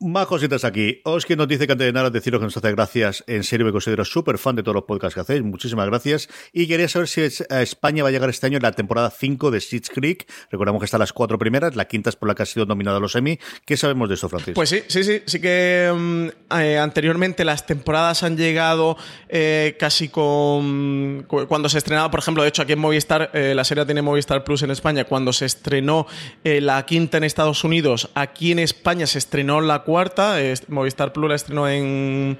[0.00, 1.00] Más cositas aquí.
[1.02, 3.24] Oski nos dice que antes de nada deciros que nos hace gracias.
[3.26, 5.42] En serio, me considero súper fan de todos los podcasts que hacéis.
[5.42, 6.28] Muchísimas gracias.
[6.52, 9.60] Y quería saber si a España va a llegar este año la temporada 5 de
[9.60, 10.30] Sitch Creek.
[10.52, 11.74] Recordamos que están las cuatro primeras.
[11.74, 13.40] La quinta es por la que ha sido nominada a los Emmy.
[13.64, 14.54] ¿Qué sabemos de esto, Francis?
[14.54, 15.20] Pues sí, sí, sí.
[15.26, 18.96] Sí que mm, eh, anteriormente las temporadas han llegado
[19.28, 21.26] eh, casi con.
[21.48, 24.44] Cuando se estrenaba, por ejemplo, de hecho, aquí en Movistar, eh, la serie tiene Movistar
[24.44, 25.06] Plus en España.
[25.06, 26.06] Cuando se estrenó
[26.44, 30.36] la quinta en Estados Unidos, aquí en España se estrenó la cuarta.
[30.68, 32.36] Movistar Plus la estrenó en,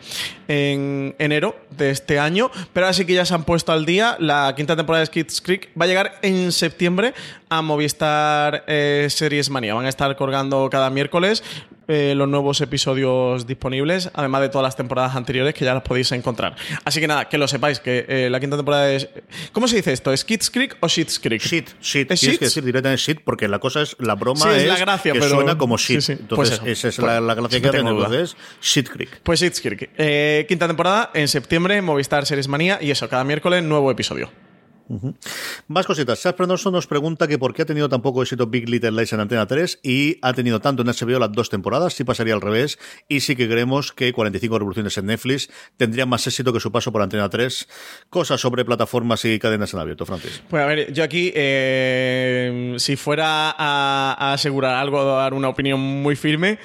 [0.49, 4.17] en enero de este año, pero ahora sí que ya se han puesto al día.
[4.19, 7.15] La quinta temporada de Skits Creek va a llegar en septiembre
[7.49, 9.73] a Movistar eh, Series Manía.
[9.73, 11.43] Van a estar colgando cada miércoles
[11.89, 16.13] eh, los nuevos episodios disponibles, además de todas las temporadas anteriores que ya las podéis
[16.13, 16.55] encontrar.
[16.85, 19.09] Así que nada, que lo sepáis, que eh, la quinta temporada es...
[19.53, 20.13] ¿Cómo se dice esto?
[20.13, 21.43] ¿Es Kids Creek o Shit's Creek?
[21.43, 22.11] Shit, shit.
[22.11, 25.13] ¿Es Tienes que decir directamente shit porque la cosa es, la broma es, la gracia,
[25.13, 25.35] que pero...
[25.35, 26.09] suena como shit.
[26.11, 29.21] Entonces, pues esa es la, la, gracia que hacen, entonces, Shit Creek.
[29.23, 29.91] Pues Shit's Creek.
[29.97, 34.31] Eh, quinta temporada en septiembre, Movistar Series Manía y eso, cada miércoles nuevo episodio.
[35.69, 36.19] Más cositas.
[36.19, 39.13] Sas Prenoso nos pregunta que por qué ha tenido tan poco éxito Big Little Lies
[39.13, 42.41] en Antena 3 y ha tenido tanto en HBO las dos temporadas, si pasaría al
[42.41, 42.79] revés,
[43.09, 46.93] y sí que creemos que 45 revoluciones en Netflix tendrían más éxito que su paso
[46.93, 47.69] por Antena 3.
[48.11, 50.43] Cosas sobre plataformas y cadenas en abierto, Francis.
[50.49, 55.81] Pues a ver, yo aquí, eh, si fuera a, asegurar algo, a dar una opinión
[55.81, 56.59] muy firme,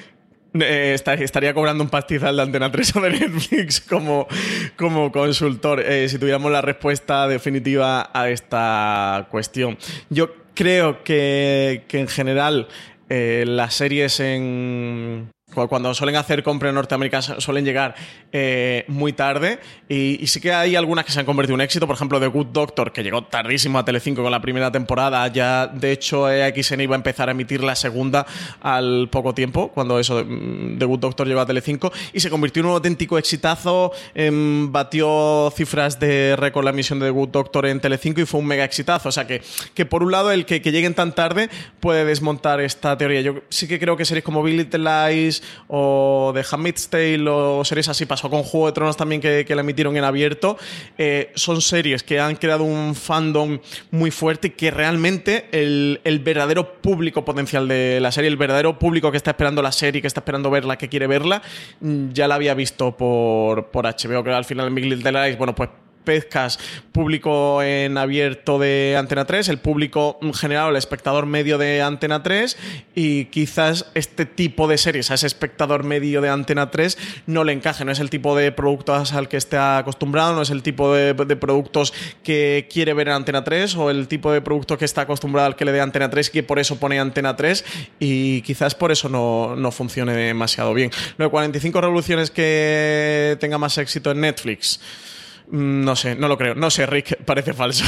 [0.60, 4.28] eh, estaría cobrando un pastizal de Antena 3 o Netflix como,
[4.76, 9.76] como consultor eh, si tuviéramos la respuesta definitiva a esta cuestión.
[10.10, 12.68] Yo creo que, que en general
[13.08, 17.94] eh, las series en, cuando suelen hacer compra en Norteamérica suelen llegar
[18.32, 19.58] eh, muy tarde.
[19.88, 22.46] Y, sí que hay algunas que se han convertido en éxito, por ejemplo The Good
[22.48, 26.94] Doctor, que llegó tardísimo a Telecinco con la primera temporada, ya de hecho XN iba
[26.94, 28.26] a empezar a emitir la segunda
[28.60, 31.92] al poco tiempo, cuando eso mm, The Good Doctor llegó a Telecinco.
[32.12, 37.06] Y se convirtió en un auténtico exitazo, em, batió cifras de récord la emisión de
[37.06, 39.42] The Good Doctor en Telecinco y fue un mega exitazo, o sea que,
[39.74, 43.20] que por un lado el que, lleguen tan tarde puede desmontar esta teoría.
[43.20, 47.88] Yo sí que creo que series como Billy Lies o de Handmaid's Tale o series
[47.88, 50.58] así, pasó con Juego de Tronos también que, que la emitieron en abierto,
[50.98, 53.58] eh, son series que han creado un fandom
[53.90, 58.78] muy fuerte y que realmente el, el verdadero público potencial de la serie, el verdadero
[58.78, 61.42] público que está esperando la serie, que está esperando verla, que quiere verla,
[61.80, 65.54] mm, ya la había visto por, por HBO, que al final en Big Little bueno,
[65.54, 65.70] pues
[66.04, 66.58] pescas
[66.92, 72.56] público en abierto de Antena 3, el público general, el espectador medio de Antena 3
[72.94, 77.52] y quizás este tipo de series a ese espectador medio de Antena 3 no le
[77.52, 80.94] encaje, no es el tipo de productos al que esté acostumbrado, no es el tipo
[80.94, 81.92] de, de productos
[82.22, 85.56] que quiere ver en Antena 3 o el tipo de producto que está acostumbrado al
[85.56, 87.64] que le dé Antena 3 y que por eso pone Antena 3
[87.98, 90.90] y quizás por eso no, no funcione demasiado bien.
[91.16, 94.80] Lo de 45 revoluciones que tenga más éxito en Netflix.
[95.50, 96.54] Mm, No sé, no lo creo.
[96.54, 97.84] No sé, Rick, parece falso.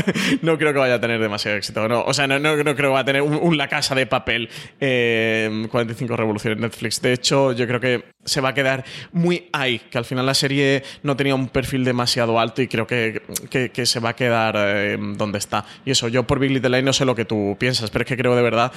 [0.42, 1.86] no creo que vaya a tener demasiado éxito.
[1.88, 4.06] No, o sea, no, no, no creo que vaya a tener un, La Casa de
[4.06, 4.48] Papel
[4.80, 7.00] eh, 45 revoluciones Netflix.
[7.00, 10.34] De hecho, yo creo que se va a quedar muy ahí, que al final la
[10.34, 14.56] serie no tenía un perfil demasiado alto y creo que, que, se va a quedar
[14.58, 15.64] eh, donde está.
[15.84, 18.08] Y eso, yo por Big Little Lies no sé lo que tú piensas, pero es
[18.08, 18.72] que creo de verdad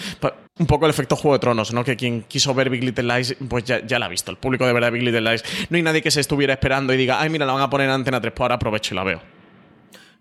[0.60, 1.84] un poco el efecto Juego de Tronos, ¿no?
[1.84, 4.30] Que quien quiso ver Big Little Lies, pues ya, la ha visto.
[4.30, 5.43] El público de verdad Big Little Lies.
[5.70, 7.88] No hay nadie que se estuviera esperando y diga, ay, mira, la van a poner
[7.88, 9.22] en Antena 3, pues ahora aprovecho y la veo.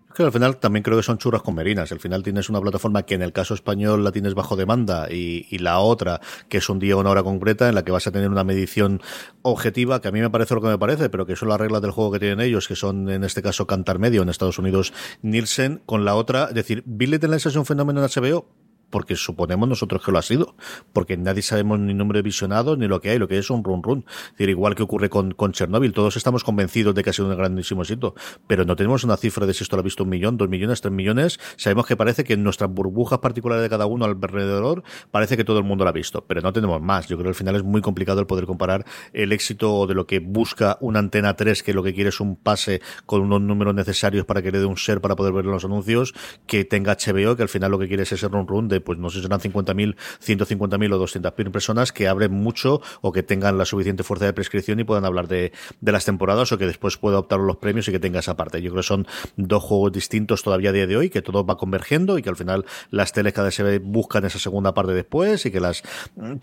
[0.07, 1.91] Es que al final también creo que son churras con merinas.
[1.91, 5.45] Al final tienes una plataforma que en el caso español la tienes bajo demanda y,
[5.59, 8.11] la otra que es un día o una hora concreta en la que vas a
[8.11, 9.01] tener una medición
[9.41, 11.81] objetiva que a mí me parece lo que me parece, pero que son las reglas
[11.81, 14.93] del juego que tienen ellos, que son en este caso Cantar Medio, en Estados Unidos
[15.21, 18.47] Nielsen, con la otra, es decir, Bill Little Lies es un fenómeno en HBO
[18.89, 20.55] porque suponemos nosotros que lo ha sido,
[20.93, 23.63] porque nadie sabemos ni número de visionados ni lo que hay, lo que es un
[23.63, 24.05] run run.
[24.07, 27.29] Es decir, igual que ocurre con, con Chernobyl, todos estamos convencidos de que ha sido
[27.29, 28.15] un grandísimo éxito,
[28.47, 30.81] pero no tenemos una cifra de si esto lo ha visto un millón, dos millones,
[30.81, 31.39] tres millones.
[31.57, 35.59] Sabemos que parece que en nuestras burbujas particulares de cada uno alrededor parece que todo
[35.59, 37.07] el mundo lo ha visto, pero no tenemos más.
[37.07, 40.07] Yo creo que al final es muy complicado el poder comparar el éxito de lo
[40.07, 43.75] que busca una antena 3, que lo que quiere es un pase con unos números
[43.75, 46.13] necesarios para que le dé un share para poder ver los anuncios,
[46.47, 48.99] que tenga HBO, que al final lo que quiere es ese run run de pues
[48.99, 53.57] no sé si serán 50.000, 150.000 o 200.000 personas que abren mucho o que tengan
[53.57, 55.51] la suficiente fuerza de prescripción y puedan hablar de,
[55.81, 58.61] de las temporadas o que después pueda optar los premios y que tenga esa parte.
[58.61, 59.07] Yo creo que son
[59.37, 62.35] dos juegos distintos todavía a día de hoy, que todo va convergiendo y que al
[62.35, 65.83] final las teles cada vez se buscan esa segunda parte después y que las,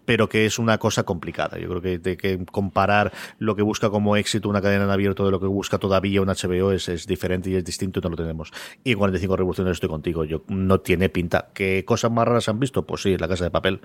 [0.05, 1.59] pero que es una cosa complicada.
[1.59, 5.25] Yo creo que de que comparar lo que busca como éxito una cadena en abierto
[5.25, 8.11] de lo que busca todavía un HBO es, es diferente y es distinto y no
[8.11, 8.53] lo tenemos.
[8.85, 10.25] Y en 45 revoluciones estoy contigo.
[10.25, 11.49] Yo no tiene pinta.
[11.53, 12.85] ¿Qué cosas más raras han visto?
[12.85, 13.81] Pues sí, la casa de papel.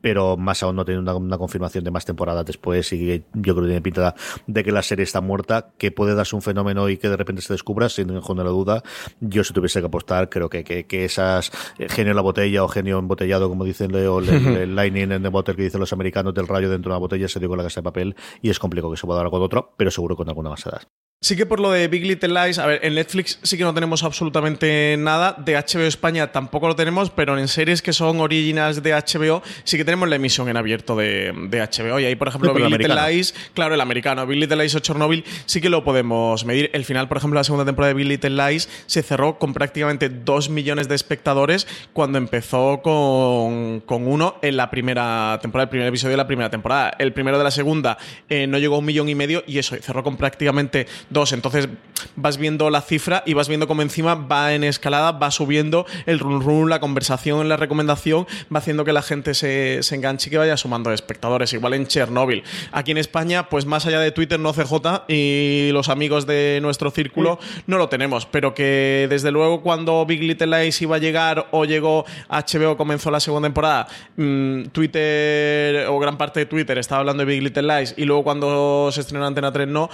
[0.00, 3.64] Pero más aún no tiene una, una confirmación de más temporadas después y yo creo
[3.64, 4.14] que tiene pinta
[4.46, 7.42] de que la serie está muerta, que puede darse un fenómeno y que de repente
[7.42, 8.84] se descubra, sin ninguna duda.
[9.20, 12.62] Yo si tuviese que apostar, creo que, que, que esas eh, genio en la botella
[12.62, 15.80] o genio embotellado, como dicen, o el, el, el lightning in the bottle que dicen
[15.80, 18.14] los americanos del rayo dentro de una botella, se dio con la casa de papel
[18.40, 20.82] y es complicado que se pueda dar con otro, pero seguro con alguna más edad.
[21.20, 23.74] Sí que por lo de Big Little Lies, a ver, en Netflix sí que no
[23.74, 28.84] tenemos absolutamente nada, de HBO España tampoco lo tenemos, pero en series que son originals
[28.84, 31.98] de HBO sí que tenemos la emisión en abierto de, de HBO.
[31.98, 32.94] Y ahí, por ejemplo, Sí, Big Little.
[32.94, 36.70] Lies, claro, el americano, Big Little Lies o Chernobyl sí que lo podemos medir.
[36.72, 40.10] El final, por ejemplo, la segunda temporada de Big Little Lies se cerró con prácticamente
[40.10, 45.88] 2 millones de espectadores cuando empezó con, con uno en la primera temporada, el primer
[45.88, 46.92] episodio de la primera temporada.
[46.96, 47.98] El primero de la segunda
[48.28, 51.32] eh, no llegó a un millón y medio y eso, cerró con prácticamente dos.
[51.32, 51.68] Entonces
[52.16, 56.18] vas viendo la cifra y vas viendo cómo encima va en escalada, va subiendo el
[56.18, 60.38] run run, la conversación, la recomendación, va haciendo que la gente se, enganche y que
[60.38, 61.52] vaya sumando espectadores.
[61.52, 62.42] Igual en Chernobyl.
[62.72, 66.90] Aquí en España, pues más allá de Twitter, no CJ y los amigos de nuestro
[66.90, 71.48] círculo no lo tenemos, pero que desde luego cuando Big Little Lies iba a llegar
[71.50, 77.00] o llegó HBO, comenzó la segunda temporada, mm, Twitter o gran parte de Twitter estaba
[77.00, 79.90] hablando de Big Little Lies y luego cuando se estrenó en Antena 3 no,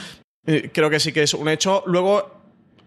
[0.46, 1.82] eh, creo que sí que es un hecho.
[1.86, 2.30] Luego,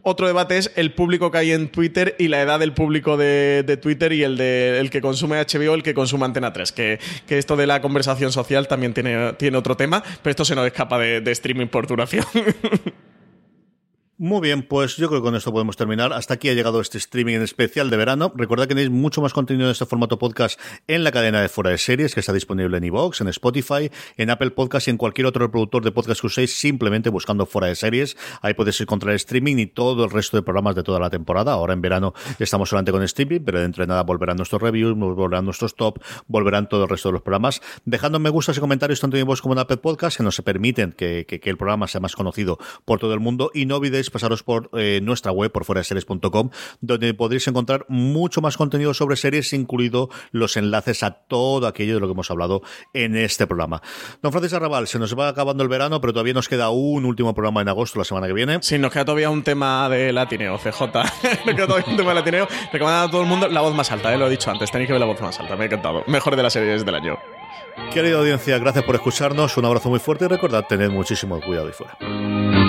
[0.03, 3.63] otro debate es el público que hay en Twitter y la edad del público de,
[3.65, 6.71] de Twitter y el de el que consume HBO, el que consume Antena 3.
[6.71, 10.55] Que, que esto de la conversación social también tiene, tiene otro tema, pero esto se
[10.55, 12.25] nos escapa de, de streaming por duración.
[14.19, 16.11] Muy bien, pues yo creo que con esto podemos terminar.
[16.11, 18.33] Hasta aquí ha llegado este streaming en especial de verano.
[18.35, 21.69] Recordad que tenéis mucho más contenido en este formato podcast en la cadena de Fuera
[21.69, 25.27] de Series, que está disponible en iVoox, en Spotify, en Apple Podcast y en cualquier
[25.27, 28.17] otro reproductor de podcast que uséis, simplemente buscando Fuera de Series.
[28.41, 31.51] Ahí podéis encontrar streaming y todo el resto de programas de toda la temporada.
[31.51, 35.45] Ahora en verano estamos solamente con streaming, pero dentro de nada volverán nuestros reviews, volverán
[35.45, 37.61] nuestros top, volverán todo el resto de los programas.
[37.85, 40.93] Dejando me gustas y comentarios tanto en iVoox como en Apple Podcast, que nos permiten
[40.93, 43.51] que, que, que el programa sea más conocido por todo el mundo.
[43.53, 46.49] Y no olvidéis pasaros por eh, nuestra web, por fuera de series.com,
[46.81, 51.99] donde podréis encontrar mucho más contenido sobre series, incluido los enlaces a todo aquello de
[51.99, 52.61] lo que hemos hablado
[52.93, 53.81] en este programa.
[54.21, 57.33] Don Francis Arrabal, se nos va acabando el verano, pero todavía nos queda un último
[57.33, 58.59] programa en agosto, la semana que viene.
[58.61, 60.81] Sí, nos queda todavía un tema de latineo, CJ.
[61.45, 62.47] nos queda todavía un tema de latineo.
[62.71, 64.87] Recomendando a todo el mundo la voz más alta, eh, lo he dicho antes, tenéis
[64.87, 66.03] que ver la voz más alta, me ha encantado.
[66.07, 67.17] Mejor de las series del año.
[67.93, 71.73] Querida audiencia, gracias por escucharnos, un abrazo muy fuerte y recordad, tened muchísimo cuidado y
[71.73, 72.66] fuera.